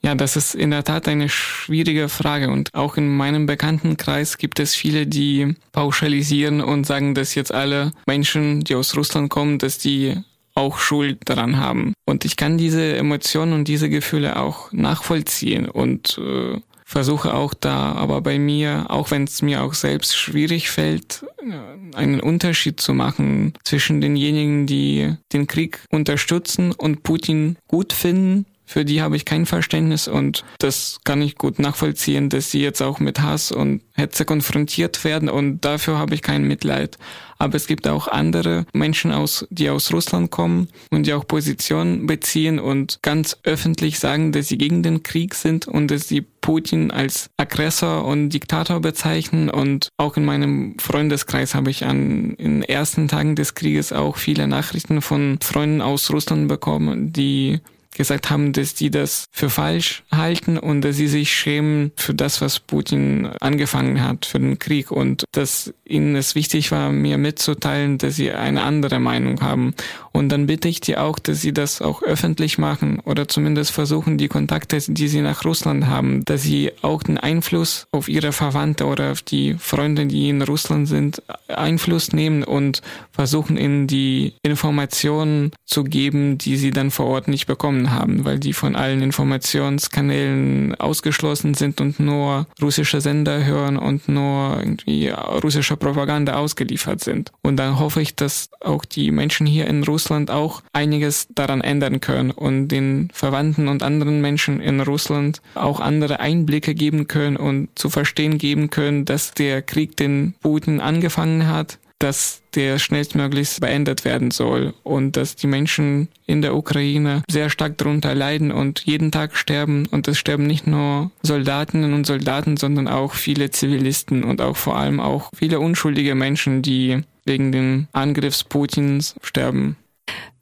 Ja, 0.02 0.16
das 0.16 0.38
ist 0.38 0.56
in 0.56 0.72
der 0.72 0.86
Tat 0.86 1.10
eine 1.10 1.28
schwierige 1.28 2.08
Frage 2.08 2.52
und 2.52 2.74
auch 2.74 2.96
in 2.96 3.14
meinem 3.14 3.48
Bekanntenkreis 3.48 4.38
gibt 4.38 4.62
es 4.62 4.76
viele, 4.76 5.08
die 5.08 5.58
pauschalisieren 5.74 6.62
und 6.62 6.86
sagen, 6.86 7.16
dass 7.16 7.36
jetzt 7.36 7.54
alle 7.54 7.92
Menschen, 8.08 8.62
die 8.62 8.76
aus 8.76 8.96
Russland 8.96 9.30
kommen, 9.30 9.60
dass 9.60 9.78
die 9.78 10.24
auch 10.56 10.78
Schuld 10.78 11.20
daran 11.26 11.58
haben. 11.58 11.94
Und 12.06 12.26
ich 12.26 12.36
kann 12.36 12.58
diese 12.58 12.96
Emotionen 12.96 13.54
und 13.54 13.68
diese 13.68 13.90
Gefühle 13.90 14.38
auch 14.38 14.72
nachvollziehen 14.72 15.70
und 15.70 16.20
äh, 16.20 16.60
versuche 16.86 17.34
auch 17.34 17.54
da, 17.54 17.94
aber 17.94 18.22
bei 18.22 18.38
mir, 18.38 18.86
auch 18.90 19.10
wenn 19.10 19.24
es 19.24 19.42
mir 19.42 19.64
auch 19.64 19.74
selbst 19.74 20.16
schwierig 20.16 20.70
fällt, 20.70 21.26
äh, 21.40 21.96
einen 21.96 22.20
Unterschied 22.20 22.80
zu 22.80 22.94
machen 22.94 23.54
zwischen 23.64 24.00
denjenigen, 24.00 24.68
die 24.68 25.16
den 25.32 25.48
Krieg 25.48 25.80
unterstützen 25.90 26.72
und 26.72 27.04
Putin 27.04 27.58
gut 27.68 27.94
finden 27.94 28.46
für 28.66 28.86
die 28.86 29.02
habe 29.02 29.16
ich 29.16 29.26
kein 29.26 29.46
Verständnis 29.46 30.08
und 30.08 30.44
das 30.58 31.00
kann 31.04 31.22
ich 31.22 31.38
gut 31.38 31.60
nachvollziehen, 31.60 32.30
dass 32.30 32.50
sie 32.50 32.62
jetzt 32.62 32.82
auch 32.82 33.00
mit 33.00 33.20
Hass 33.20 33.52
und 33.52 33.82
Hetze 33.94 34.26
konfrontiert 34.26 35.04
werden 35.04 35.30
und 35.30 35.62
dafür 35.62 36.00
habe 36.00 36.16
ich 36.16 36.22
kein 36.22 36.48
Mitleid. 36.48 36.98
Aber 37.44 37.58
es 37.58 37.68
gibt 37.68 37.90
auch 37.90 38.08
andere 38.08 38.66
Menschen 38.72 39.12
aus, 39.12 39.46
die 39.50 39.70
aus 39.70 39.92
Russland 39.92 40.32
kommen 40.32 40.70
und 40.92 41.06
die 41.06 41.14
auch 41.14 41.28
Position 41.28 42.08
beziehen 42.08 42.58
und 42.58 43.00
ganz 43.02 43.38
öffentlich 43.44 44.00
sagen, 44.00 44.32
dass 44.32 44.48
sie 44.48 44.58
gegen 44.58 44.82
den 44.82 45.04
Krieg 45.04 45.36
sind 45.36 45.68
und 45.68 45.92
dass 45.92 46.08
sie 46.08 46.22
Putin 46.22 46.90
als 46.90 47.30
Aggressor 47.36 48.06
und 48.06 48.30
Diktator 48.30 48.80
bezeichnen. 48.80 49.50
Und 49.50 49.90
auch 49.98 50.16
in 50.16 50.24
meinem 50.24 50.80
Freundeskreis 50.80 51.54
habe 51.54 51.70
ich 51.70 51.86
an, 51.86 52.32
in 52.36 52.62
den 52.62 52.64
ersten 52.64 53.10
Tagen 53.10 53.36
des 53.36 53.56
Krieges 53.56 53.92
auch 53.92 54.16
viele 54.16 54.48
Nachrichten 54.48 55.02
von 55.02 55.38
Freunden 55.42 55.82
aus 55.82 56.12
Russland 56.12 56.48
bekommen, 56.48 57.12
die 57.12 57.60
gesagt 57.94 58.30
haben, 58.30 58.54
dass 58.54 58.74
die 58.74 58.92
das 58.92 59.26
für 59.32 59.50
falsch 59.50 60.04
halten 60.12 60.58
und 60.58 60.82
dass 60.82 60.96
sie 60.96 61.08
sich 61.08 61.32
schämen 61.32 61.92
für 61.96 62.14
das, 62.14 62.42
was 62.42 62.60
Putin 62.60 63.30
angefangen 63.40 64.04
hat, 64.04 64.26
für 64.26 64.40
den 64.40 64.60
Krieg 64.60 64.92
und 64.92 65.26
dass 65.32 65.74
ihnen 65.86 66.16
es 66.16 66.36
wichtig 66.36 66.72
war, 66.72 66.92
mir 66.92 67.18
mitzuteilen, 67.18 67.98
dass 67.98 68.16
sie 68.16 68.32
eine 68.32 68.64
andere 68.64 69.00
Meinung 69.00 69.42
haben. 69.42 69.74
Und 70.12 70.30
dann 70.30 70.48
bitte 70.48 70.68
ich 70.68 70.82
die 70.82 70.98
auch, 70.98 71.20
dass 71.20 71.42
sie 71.42 71.54
das 71.54 71.82
auch 71.82 72.04
öffentlich 72.04 72.58
machen 72.58 73.00
oder 73.00 73.28
zumindest 73.28 73.72
versuchen, 73.72 74.18
die 74.18 74.28
Kontakte, 74.28 74.78
die 74.80 75.08
sie 75.08 75.22
nach 75.22 75.46
Russland 75.46 75.88
haben, 75.88 76.24
dass 76.26 76.44
sie 76.44 76.72
auch 76.82 77.04
den 77.04 77.18
Einfluss 77.18 77.88
auf 77.92 78.10
ihre 78.10 78.32
Verwandte 78.32 78.86
oder 78.86 79.12
auf 79.12 79.22
die 79.22 79.56
Freunde, 79.56 80.06
die 80.06 80.30
in 80.30 80.42
Russland 80.42 80.88
sind, 80.88 81.22
Einfluss 81.48 82.12
nehmen 82.14 82.44
und 82.44 82.82
versuchen, 83.12 83.58
ihnen 83.58 83.88
die 83.88 84.34
Informationen 84.44 85.52
zu 85.66 85.84
geben, 85.84 86.38
die 86.38 86.58
sie 86.58 86.72
dann 86.72 86.92
vor 86.92 87.08
Ort 87.08 87.28
nicht 87.28 87.48
bekommen 87.48 87.83
verloren 87.84 87.92
haben, 87.92 88.26
weil 88.26 88.40
die 88.40 88.54
von 88.54 88.76
allen 88.76 89.02
Informationskanälen 89.02 90.76
ausgeschlossen 90.76 91.54
sind 91.54 91.82
und 91.82 92.00
nur 92.00 92.48
russische 92.62 93.02
Sender 93.02 93.44
hören 93.46 93.78
und 93.78 94.08
nur 94.08 94.58
irgendwie 94.60 95.10
russischer 95.10 95.76
Propaganda 95.76 96.36
ausgeliefert 96.36 97.04
sind. 97.04 97.32
Und 97.42 97.58
dann 97.58 97.80
hoffe 97.80 98.02
ich, 98.02 98.16
dass 98.16 98.50
auch 98.62 98.86
die 98.86 99.12
Menschen 99.12 99.48
hier 99.48 99.68
in 99.68 99.84
Russland 99.84 100.32
auch 100.32 100.62
einiges 100.74 101.28
daran 101.36 101.62
ändern 101.62 102.00
können 102.00 102.32
und 102.32 102.70
den 102.70 103.10
Verwandten 103.14 103.68
und 103.68 103.84
anderen 103.84 104.22
Menschen 104.22 104.62
in 104.62 104.80
Russland 104.82 105.42
auch 105.56 105.80
andere 105.80 106.20
Einblicke 106.20 106.76
geben 106.76 107.08
können 107.08 107.38
und 107.38 107.70
zu 107.76 107.90
verstehen 107.90 108.38
geben 108.38 108.70
können, 108.70 109.06
dass 109.06 109.34
der 109.34 109.62
Krieg, 109.62 109.98
den 109.98 110.34
Putin 110.42 110.80
angefangen 110.80 111.48
hat, 111.48 111.78
dass 112.00 112.42
der 112.54 112.80
schnellstmöglichst 112.80 113.62
beendet 113.62 114.04
werden 114.04 114.32
soll 114.32 114.74
und 114.84 115.16
dass 115.16 115.36
die 115.36 115.48
Menschen 115.48 116.10
in 116.26 116.42
der 116.42 116.56
Ukraine 116.56 117.24
sehr 117.30 117.50
stark 117.50 117.78
darunter 117.78 118.14
leiden 118.14 118.52
und 118.52 118.82
jeden 118.82 119.12
Tag 119.12 119.38
sterben 119.38 119.86
und 119.88 120.08
es 120.08 120.18
sterben 120.18 120.46
nicht 120.46 120.68
nur 120.68 121.12
Soldatinnen 121.24 121.94
und 121.94 122.06
Soldaten, 122.06 122.58
sondern 122.58 122.88
auch 122.88 123.14
viele 123.14 123.52
Zivilisten 123.52 124.24
und 124.24 124.42
auch 124.42 124.58
vor 124.58 124.78
allem 124.78 125.00
auch 125.00 125.30
viele 125.36 125.60
unschuldige 125.60 126.14
Menschen, 126.14 126.62
die 126.62 127.04
wegen 127.26 127.52
den 127.52 127.88
Angriffs 127.94 128.44
Putins 128.44 129.16
sterben. 129.22 129.78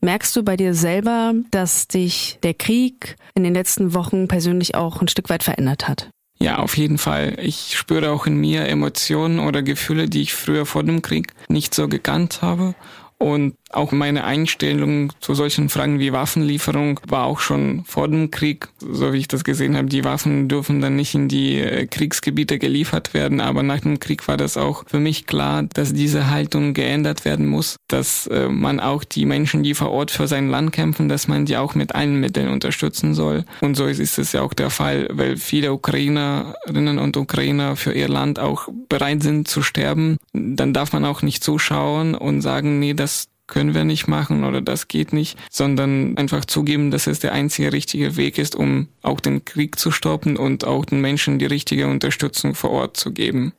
Merkst 0.02 0.36
du 0.36 0.44
bei 0.44 0.58
dir 0.58 0.74
selber, 0.74 1.34
dass 1.52 1.88
dich 1.88 2.40
der 2.42 2.56
Krieg 2.56 3.16
in 3.36 3.44
den 3.44 3.54
letzten 3.54 3.94
Wochen 3.94 4.28
persönlich 4.28 4.74
auch 4.74 5.00
ein 5.02 5.08
Stück 5.08 5.30
weit 5.30 5.44
verändert 5.44 5.88
hat? 5.88 6.10
Ja, 6.42 6.58
auf 6.58 6.76
jeden 6.76 6.98
Fall. 6.98 7.38
Ich 7.40 7.78
spüre 7.78 8.10
auch 8.10 8.26
in 8.26 8.36
mir 8.36 8.68
Emotionen 8.68 9.40
oder 9.40 9.62
Gefühle, 9.62 10.10
die 10.10 10.24
ich 10.24 10.34
früher 10.34 10.66
vor 10.66 10.84
dem 10.84 11.04
Krieg 11.04 11.34
nicht 11.50 11.76
so 11.76 11.88
gekannt 11.88 12.42
habe. 12.42 12.74
Und 13.22 13.54
auch 13.70 13.92
meine 13.92 14.24
Einstellung 14.24 15.14
zu 15.20 15.36
solchen 15.36 15.70
Fragen 15.70 16.00
wie 16.00 16.12
Waffenlieferung 16.12 17.00
war 17.08 17.26
auch 17.26 17.40
schon 17.40 17.84
vor 17.86 18.08
dem 18.08 18.32
Krieg, 18.32 18.68
so 18.80 19.14
wie 19.14 19.20
ich 19.20 19.28
das 19.28 19.44
gesehen 19.44 19.78
habe. 19.78 19.88
Die 19.88 20.04
Waffen 20.04 20.48
dürfen 20.48 20.82
dann 20.82 20.96
nicht 20.96 21.14
in 21.14 21.28
die 21.28 21.60
äh, 21.60 21.86
Kriegsgebiete 21.86 22.58
geliefert 22.58 23.14
werden, 23.14 23.40
aber 23.40 23.62
nach 23.62 23.82
dem 23.82 24.00
Krieg 24.00 24.28
war 24.28 24.38
das 24.38 24.58
auch 24.58 24.86
für 24.88 25.00
mich 25.00 25.28
klar, 25.28 25.64
dass 25.72 25.94
diese 25.94 26.32
Haltung 26.32 26.74
geändert 26.74 27.24
werden 27.24 27.46
muss, 27.46 27.76
dass 27.88 28.26
äh, 28.26 28.50
man 28.50 28.80
auch 28.80 29.04
die 29.04 29.26
Menschen, 29.26 29.62
die 29.62 29.76
vor 29.76 29.92
Ort 29.92 30.10
für 30.10 30.28
sein 30.28 30.50
Land 30.50 30.72
kämpfen, 30.72 31.08
dass 31.08 31.28
man 31.28 31.46
die 31.46 31.58
auch 31.58 31.76
mit 31.76 31.94
allen 31.94 32.20
Mitteln 32.20 32.50
unterstützen 32.50 33.14
soll. 33.14 33.46
Und 33.62 33.76
so 33.76 33.86
ist 33.86 34.18
es 34.18 34.32
ja 34.32 34.42
auch 34.42 34.54
der 34.56 34.72
Fall, 34.72 35.08
weil 35.12 35.38
viele 35.38 35.74
Ukrainerinnen 35.74 36.98
und 36.98 37.18
Ukrainer 37.18 37.76
für 37.76 37.94
ihr 37.94 38.10
Land 38.10 38.40
auch 38.40 38.68
bereit 38.90 39.22
sind 39.22 39.48
zu 39.48 39.62
sterben. 39.62 40.18
Dann 40.34 40.74
darf 40.74 40.92
man 40.92 41.06
auch 41.06 41.22
nicht 41.22 41.44
zuschauen 41.44 42.16
und 42.16 42.42
sagen, 42.42 42.80
nee, 42.80 42.96
das 42.96 43.11
können 43.52 43.76
wir 43.76 43.84
nicht 43.84 44.08
machen 44.08 44.46
oder 44.46 44.62
das 44.62 44.88
geht 44.88 45.12
nicht, 45.14 45.38
sondern 45.52 46.18
einfach 46.18 46.46
zugeben, 46.46 46.90
dass 46.90 47.06
es 47.06 47.20
der 47.20 47.34
einzige 47.34 47.74
richtige 47.74 48.16
Weg 48.16 48.38
ist, 48.38 48.56
um 48.56 48.88
auch 49.04 49.20
den 49.20 49.44
Krieg 49.46 49.78
zu 49.78 49.92
stoppen 49.92 50.38
und 50.38 50.64
auch 50.64 50.86
den 50.86 51.02
Menschen 51.02 51.38
die 51.38 51.46
richtige 51.46 51.88
Unterstützung 51.88 52.56
vor 52.56 52.72
Ort 52.72 52.98
zu 52.98 53.12
geben. 53.12 53.52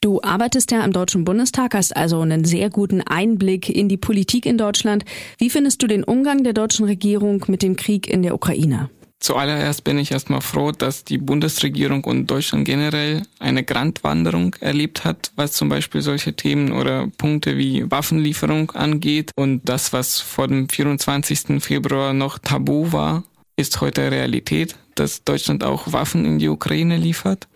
Du 0.00 0.20
arbeitest 0.22 0.72
ja 0.72 0.84
im 0.84 0.92
Deutschen 0.92 1.24
Bundestag, 1.24 1.74
hast 1.74 1.96
also 1.96 2.20
einen 2.20 2.44
sehr 2.44 2.68
guten 2.68 3.00
Einblick 3.00 3.68
in 3.68 3.88
die 3.88 3.96
Politik 3.96 4.44
in 4.44 4.58
Deutschland. 4.58 5.04
Wie 5.38 5.50
findest 5.50 5.80
du 5.82 5.86
den 5.86 6.02
Umgang 6.02 6.42
der 6.42 6.52
deutschen 6.52 6.86
Regierung 6.86 7.44
mit 7.46 7.62
dem 7.62 7.76
Krieg 7.76 8.08
in 8.08 8.24
der 8.24 8.34
Ukraine? 8.34 8.90
Zuallererst 9.20 9.82
bin 9.82 9.98
ich 9.98 10.12
erstmal 10.12 10.40
froh, 10.40 10.70
dass 10.70 11.04
die 11.04 11.18
Bundesregierung 11.18 12.04
und 12.04 12.28
Deutschland 12.28 12.64
generell 12.64 13.22
eine 13.40 13.64
Grandwanderung 13.64 14.54
erlebt 14.60 15.04
hat, 15.04 15.32
was 15.34 15.52
zum 15.52 15.68
Beispiel 15.68 16.02
solche 16.02 16.34
Themen 16.34 16.70
oder 16.72 17.08
Punkte 17.18 17.58
wie 17.58 17.90
Waffenlieferung 17.90 18.70
angeht. 18.72 19.32
Und 19.34 19.68
das, 19.68 19.92
was 19.92 20.20
vor 20.20 20.46
dem 20.46 20.68
24. 20.68 21.60
Februar 21.60 22.12
noch 22.12 22.38
tabu 22.38 22.92
war, 22.92 23.24
ist 23.56 23.80
heute 23.80 24.10
Realität, 24.10 24.76
dass 24.94 25.24
Deutschland 25.24 25.64
auch 25.64 25.92
Waffen 25.92 26.24
in 26.24 26.38
die 26.38 26.48
Ukraine 26.48 26.96
liefert 26.96 27.48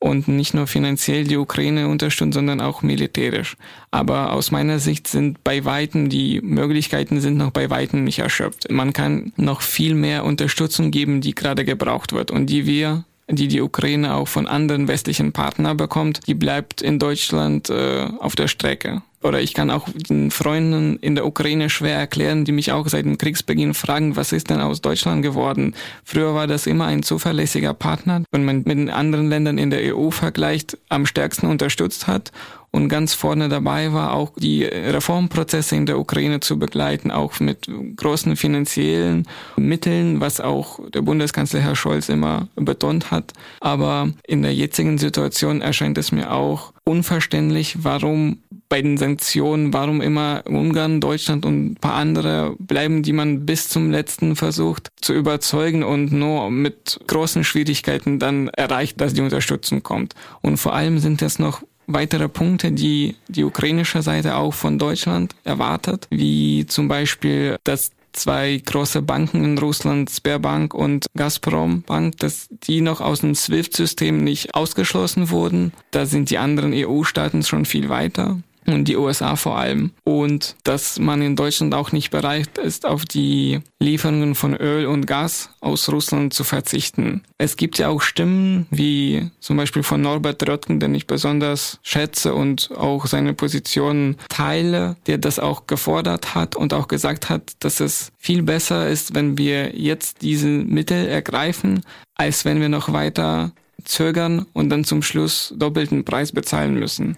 und 0.00 0.26
nicht 0.28 0.54
nur 0.54 0.66
finanziell 0.66 1.24
die 1.24 1.36
Ukraine 1.36 1.86
unterstützt, 1.86 2.34
sondern 2.34 2.60
auch 2.60 2.82
militärisch. 2.82 3.56
Aber 3.90 4.32
aus 4.32 4.50
meiner 4.50 4.78
Sicht 4.78 5.06
sind 5.06 5.44
bei 5.44 5.64
Weitem 5.64 6.08
die 6.08 6.40
Möglichkeiten 6.40 7.20
sind 7.20 7.36
noch 7.36 7.50
bei 7.50 7.70
Weitem 7.70 8.02
nicht 8.02 8.18
erschöpft. 8.18 8.70
Man 8.70 8.92
kann 8.92 9.32
noch 9.36 9.60
viel 9.60 9.94
mehr 9.94 10.24
Unterstützung 10.24 10.90
geben, 10.90 11.20
die 11.20 11.34
gerade 11.34 11.64
gebraucht 11.64 12.12
wird 12.12 12.30
und 12.30 12.46
die 12.46 12.66
wir 12.66 13.04
die 13.32 13.46
die 13.46 13.60
Ukraine 13.60 14.14
auch 14.14 14.26
von 14.26 14.48
anderen 14.48 14.88
westlichen 14.88 15.30
Partnern 15.30 15.76
bekommt, 15.76 16.26
die 16.26 16.34
bleibt 16.34 16.82
in 16.82 16.98
Deutschland 16.98 17.70
äh, 17.70 18.08
auf 18.18 18.34
der 18.34 18.48
Strecke. 18.48 19.02
Oder 19.22 19.40
ich 19.40 19.52
kann 19.52 19.70
auch 19.70 19.86
den 20.08 20.30
Freunden 20.30 20.96
in 21.00 21.14
der 21.14 21.26
Ukraine 21.26 21.68
schwer 21.68 21.96
erklären, 21.96 22.44
die 22.46 22.52
mich 22.52 22.72
auch 22.72 22.88
seit 22.88 23.04
dem 23.04 23.18
Kriegsbeginn 23.18 23.74
fragen, 23.74 24.16
was 24.16 24.32
ist 24.32 24.48
denn 24.48 24.60
aus 24.60 24.80
Deutschland 24.80 25.22
geworden? 25.22 25.74
Früher 26.04 26.34
war 26.34 26.46
das 26.46 26.66
immer 26.66 26.86
ein 26.86 27.02
zuverlässiger 27.02 27.74
Partner, 27.74 28.22
wenn 28.30 28.44
man 28.44 28.58
mit 28.58 28.78
den 28.78 28.90
anderen 28.90 29.28
Ländern 29.28 29.58
in 29.58 29.70
der 29.70 29.94
EU 29.94 30.10
vergleicht, 30.10 30.78
am 30.88 31.04
stärksten 31.04 31.46
unterstützt 31.46 32.06
hat 32.06 32.32
und 32.70 32.88
ganz 32.88 33.14
vorne 33.14 33.48
dabei 33.48 33.92
war, 33.92 34.14
auch 34.14 34.32
die 34.36 34.64
Reformprozesse 34.64 35.76
in 35.76 35.86
der 35.86 35.98
Ukraine 35.98 36.40
zu 36.40 36.58
begleiten, 36.58 37.10
auch 37.10 37.40
mit 37.40 37.68
großen 37.96 38.36
finanziellen 38.36 39.26
Mitteln, 39.56 40.20
was 40.20 40.40
auch 40.40 40.78
der 40.90 41.02
Bundeskanzler 41.02 41.60
Herr 41.60 41.76
Scholz 41.76 42.08
immer 42.08 42.48
betont 42.56 43.10
hat. 43.10 43.32
Aber 43.60 44.10
in 44.26 44.42
der 44.42 44.54
jetzigen 44.54 44.98
Situation 44.98 45.60
erscheint 45.60 45.98
es 45.98 46.12
mir 46.12 46.32
auch 46.32 46.72
unverständlich, 46.84 47.78
warum 47.82 48.38
bei 48.70 48.80
den 48.80 48.96
Sanktionen, 48.96 49.74
warum 49.74 50.00
immer 50.00 50.44
Ungarn, 50.46 51.02
Deutschland 51.02 51.44
und 51.44 51.72
ein 51.72 51.74
paar 51.74 51.94
andere 51.94 52.54
bleiben, 52.58 53.02
die 53.02 53.12
man 53.12 53.44
bis 53.44 53.68
zum 53.68 53.90
letzten 53.90 54.36
versucht 54.36 54.88
zu 55.02 55.12
überzeugen 55.12 55.82
und 55.82 56.12
nur 56.12 56.50
mit 56.50 56.98
großen 57.06 57.44
Schwierigkeiten 57.44 58.18
dann 58.18 58.48
erreicht, 58.48 59.00
dass 59.00 59.12
die 59.12 59.20
Unterstützung 59.20 59.82
kommt. 59.82 60.14
Und 60.40 60.56
vor 60.56 60.72
allem 60.72 61.00
sind 61.00 61.20
es 61.20 61.38
noch 61.38 61.62
weitere 61.88 62.28
Punkte, 62.28 62.70
die 62.70 63.16
die 63.26 63.44
ukrainische 63.44 64.02
Seite 64.02 64.36
auch 64.36 64.54
von 64.54 64.78
Deutschland 64.78 65.34
erwartet, 65.42 66.06
wie 66.10 66.64
zum 66.66 66.86
Beispiel, 66.86 67.56
dass 67.64 67.90
zwei 68.12 68.60
große 68.64 69.02
Banken 69.02 69.44
in 69.44 69.58
Russland, 69.58 70.10
Sberbank 70.10 70.74
und 70.74 71.06
Gazprom 71.16 71.82
Bank, 71.82 72.18
dass 72.18 72.46
die 72.50 72.80
noch 72.80 73.00
aus 73.00 73.20
dem 73.20 73.34
SWIFT-System 73.34 74.22
nicht 74.22 74.54
ausgeschlossen 74.54 75.30
wurden. 75.30 75.72
Da 75.90 76.06
sind 76.06 76.30
die 76.30 76.38
anderen 76.38 76.72
EU-Staaten 76.72 77.42
schon 77.42 77.64
viel 77.64 77.88
weiter 77.88 78.38
und 78.66 78.86
die 78.86 78.96
USA 78.96 79.36
vor 79.36 79.58
allem. 79.58 79.92
Und 80.04 80.56
dass 80.64 80.98
man 80.98 81.22
in 81.22 81.36
Deutschland 81.36 81.74
auch 81.74 81.92
nicht 81.92 82.10
bereit 82.10 82.58
ist, 82.58 82.86
auf 82.86 83.04
die 83.04 83.60
Lieferungen 83.78 84.34
von 84.34 84.54
Öl 84.54 84.86
und 84.86 85.06
Gas 85.06 85.50
aus 85.60 85.88
Russland 85.88 86.34
zu 86.34 86.44
verzichten. 86.44 87.22
Es 87.38 87.56
gibt 87.56 87.78
ja 87.78 87.88
auch 87.88 88.02
Stimmen, 88.02 88.66
wie 88.70 89.30
zum 89.40 89.56
Beispiel 89.56 89.82
von 89.82 90.02
Norbert 90.02 90.46
Röttgen, 90.46 90.80
den 90.80 90.94
ich 90.94 91.06
besonders 91.06 91.78
schätze 91.82 92.34
und 92.34 92.70
auch 92.76 93.06
seine 93.06 93.34
Position 93.34 94.16
teile, 94.28 94.96
der 95.06 95.18
das 95.18 95.38
auch 95.38 95.66
gefordert 95.66 96.34
hat 96.34 96.56
und 96.56 96.74
auch 96.74 96.88
gesagt 96.88 97.30
hat, 97.30 97.52
dass 97.60 97.80
es 97.80 98.12
viel 98.18 98.42
besser 98.42 98.88
ist, 98.88 99.14
wenn 99.14 99.38
wir 99.38 99.76
jetzt 99.76 100.22
diese 100.22 100.48
Mittel 100.48 101.06
ergreifen, 101.06 101.82
als 102.16 102.44
wenn 102.44 102.60
wir 102.60 102.68
noch 102.68 102.92
weiter 102.92 103.52
zögern 103.84 104.46
und 104.52 104.68
dann 104.70 104.84
zum 104.84 105.02
Schluss 105.02 105.54
doppelten 105.56 106.04
Preis 106.04 106.32
bezahlen 106.32 106.74
müssen. 106.74 107.16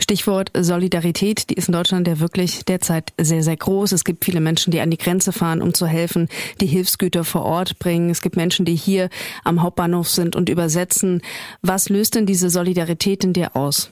Stichwort 0.00 0.50
Solidarität, 0.58 1.50
die 1.50 1.54
ist 1.54 1.68
in 1.68 1.72
Deutschland 1.72 2.08
ja 2.08 2.18
wirklich 2.18 2.64
derzeit 2.64 3.12
sehr, 3.20 3.42
sehr 3.42 3.56
groß. 3.56 3.92
Es 3.92 4.04
gibt 4.04 4.24
viele 4.24 4.40
Menschen, 4.40 4.72
die 4.72 4.80
an 4.80 4.90
die 4.90 4.98
Grenze 4.98 5.32
fahren, 5.32 5.62
um 5.62 5.74
zu 5.74 5.86
helfen, 5.86 6.28
die 6.60 6.66
Hilfsgüter 6.66 7.24
vor 7.24 7.42
Ort 7.42 7.78
bringen. 7.78 8.10
Es 8.10 8.20
gibt 8.22 8.36
Menschen, 8.36 8.64
die 8.64 8.74
hier 8.74 9.08
am 9.44 9.62
Hauptbahnhof 9.62 10.08
sind 10.08 10.34
und 10.34 10.48
übersetzen. 10.48 11.22
Was 11.62 11.88
löst 11.88 12.16
denn 12.16 12.26
diese 12.26 12.50
Solidarität 12.50 13.22
in 13.24 13.32
dir 13.32 13.54
aus? 13.54 13.90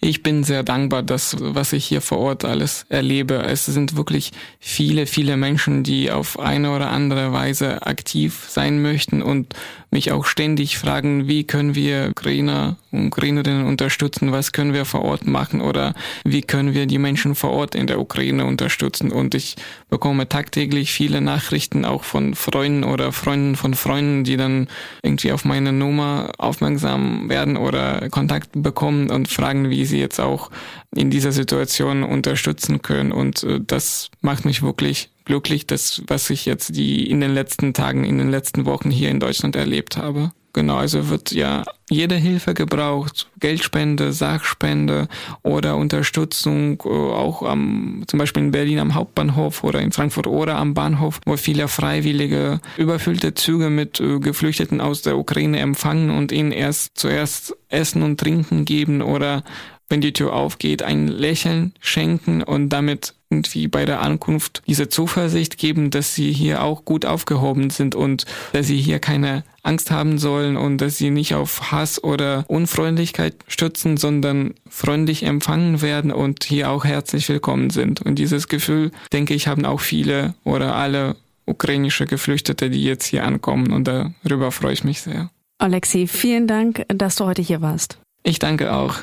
Ich 0.00 0.22
bin 0.22 0.44
sehr 0.44 0.62
dankbar, 0.62 1.02
dass 1.02 1.36
was 1.40 1.72
ich 1.72 1.86
hier 1.86 2.00
vor 2.00 2.18
Ort 2.18 2.44
alles 2.44 2.86
erlebe. 2.88 3.42
Es 3.42 3.66
sind 3.66 3.96
wirklich 3.96 4.32
viele, 4.60 5.06
viele 5.06 5.36
Menschen, 5.36 5.82
die 5.82 6.10
auf 6.10 6.38
eine 6.38 6.70
oder 6.70 6.90
andere 6.90 7.32
Weise 7.32 7.86
aktiv 7.86 8.46
sein 8.48 8.80
möchten 8.80 9.22
und 9.22 9.54
mich 9.90 10.12
auch 10.12 10.24
ständig 10.24 10.78
fragen, 10.78 11.26
wie 11.26 11.44
können 11.44 11.74
wir 11.74 12.08
Ukrainer 12.10 12.76
Ukrainerinnen 12.92 13.66
unterstützen, 13.66 14.32
was 14.32 14.52
können 14.52 14.72
wir 14.72 14.84
vor 14.84 15.02
Ort 15.02 15.26
machen 15.26 15.60
oder 15.60 15.94
wie 16.24 16.42
können 16.42 16.74
wir 16.74 16.86
die 16.86 16.98
Menschen 16.98 17.34
vor 17.34 17.50
Ort 17.50 17.74
in 17.74 17.86
der 17.86 18.00
Ukraine 18.00 18.44
unterstützen. 18.44 19.12
Und 19.12 19.34
ich 19.34 19.56
bekomme 19.88 20.28
tagtäglich 20.28 20.92
viele 20.92 21.20
Nachrichten 21.20 21.84
auch 21.84 22.04
von 22.04 22.34
Freunden 22.34 22.84
oder 22.84 23.12
Freunden 23.12 23.56
von 23.56 23.74
Freunden, 23.74 24.24
die 24.24 24.36
dann 24.36 24.68
irgendwie 25.02 25.32
auf 25.32 25.44
meine 25.44 25.72
Nummer 25.72 26.30
aufmerksam 26.38 27.28
werden 27.28 27.56
oder 27.56 28.08
Kontakt 28.10 28.50
bekommen 28.54 29.10
und 29.10 29.28
fragen, 29.28 29.70
wie 29.70 29.84
sie 29.84 29.98
jetzt 29.98 30.20
auch 30.20 30.50
in 30.94 31.10
dieser 31.10 31.32
Situation 31.32 32.02
unterstützen 32.02 32.82
können. 32.82 33.12
Und 33.12 33.42
äh, 33.42 33.60
das 33.64 34.10
macht 34.20 34.44
mich 34.44 34.62
wirklich 34.62 35.10
glücklich, 35.24 35.66
das, 35.66 36.02
was 36.06 36.30
ich 36.30 36.46
jetzt 36.46 36.76
die 36.76 37.10
in 37.10 37.20
den 37.20 37.34
letzten 37.34 37.74
Tagen, 37.74 38.04
in 38.04 38.18
den 38.18 38.30
letzten 38.30 38.64
Wochen 38.64 38.90
hier 38.90 39.10
in 39.10 39.20
Deutschland 39.20 39.56
erlebt 39.56 39.96
habe. 39.96 40.30
Genau, 40.56 40.76
also 40.78 41.10
wird 41.10 41.32
ja 41.32 41.64
jede 41.90 42.14
Hilfe 42.14 42.54
gebraucht, 42.54 43.28
Geldspende, 43.40 44.14
Sachspende 44.14 45.06
oder 45.42 45.76
Unterstützung, 45.76 46.82
äh, 46.82 46.88
auch 46.88 47.42
am, 47.42 48.04
zum 48.06 48.18
Beispiel 48.18 48.44
in 48.44 48.52
Berlin 48.52 48.78
am 48.78 48.94
Hauptbahnhof 48.94 49.64
oder 49.64 49.82
in 49.82 49.92
Frankfurt 49.92 50.26
oder 50.26 50.56
am 50.56 50.72
Bahnhof, 50.72 51.20
wo 51.26 51.36
viele 51.36 51.68
Freiwillige 51.68 52.60
überfüllte 52.78 53.34
Züge 53.34 53.68
mit 53.68 54.00
äh, 54.00 54.18
Geflüchteten 54.18 54.80
aus 54.80 55.02
der 55.02 55.18
Ukraine 55.18 55.58
empfangen 55.58 56.08
und 56.08 56.32
ihnen 56.32 56.52
erst 56.52 56.96
zuerst 56.96 57.54
Essen 57.68 58.02
und 58.02 58.18
Trinken 58.18 58.64
geben 58.64 59.02
oder 59.02 59.44
wenn 59.90 60.00
die 60.00 60.14
Tür 60.14 60.32
aufgeht, 60.32 60.82
ein 60.82 61.06
Lächeln 61.06 61.74
schenken 61.80 62.42
und 62.42 62.70
damit 62.70 63.14
irgendwie 63.30 63.68
bei 63.68 63.84
der 63.84 64.02
Ankunft 64.02 64.62
diese 64.66 64.88
Zuversicht 64.88 65.58
geben, 65.58 65.90
dass 65.90 66.14
sie 66.14 66.32
hier 66.32 66.62
auch 66.62 66.84
gut 66.84 67.04
aufgehoben 67.04 67.70
sind 67.70 67.94
und 67.94 68.24
dass 68.52 68.66
sie 68.66 68.80
hier 68.80 69.00
keine 69.00 69.44
Angst 69.66 69.90
haben 69.90 70.18
sollen 70.18 70.56
und 70.56 70.78
dass 70.78 70.96
sie 70.96 71.10
nicht 71.10 71.34
auf 71.34 71.72
Hass 71.72 72.02
oder 72.02 72.44
Unfreundlichkeit 72.48 73.34
stützen, 73.48 73.96
sondern 73.96 74.54
freundlich 74.68 75.24
empfangen 75.24 75.82
werden 75.82 76.12
und 76.12 76.44
hier 76.44 76.70
auch 76.70 76.84
herzlich 76.84 77.28
willkommen 77.28 77.70
sind. 77.70 78.00
Und 78.02 78.18
dieses 78.18 78.48
Gefühl, 78.48 78.92
denke 79.12 79.34
ich, 79.34 79.48
haben 79.48 79.64
auch 79.64 79.80
viele 79.80 80.34
oder 80.44 80.74
alle 80.74 81.16
ukrainische 81.46 82.06
Geflüchtete, 82.06 82.70
die 82.70 82.84
jetzt 82.84 83.06
hier 83.06 83.24
ankommen 83.24 83.72
und 83.72 83.88
darüber 83.88 84.52
freue 84.52 84.72
ich 84.72 84.84
mich 84.84 85.00
sehr. 85.00 85.30
Alexei, 85.58 86.06
vielen 86.06 86.46
Dank, 86.46 86.84
dass 86.88 87.16
du 87.16 87.24
heute 87.24 87.42
hier 87.42 87.62
warst. 87.62 87.98
Ich 88.22 88.38
danke 88.38 88.72
auch. 88.72 89.02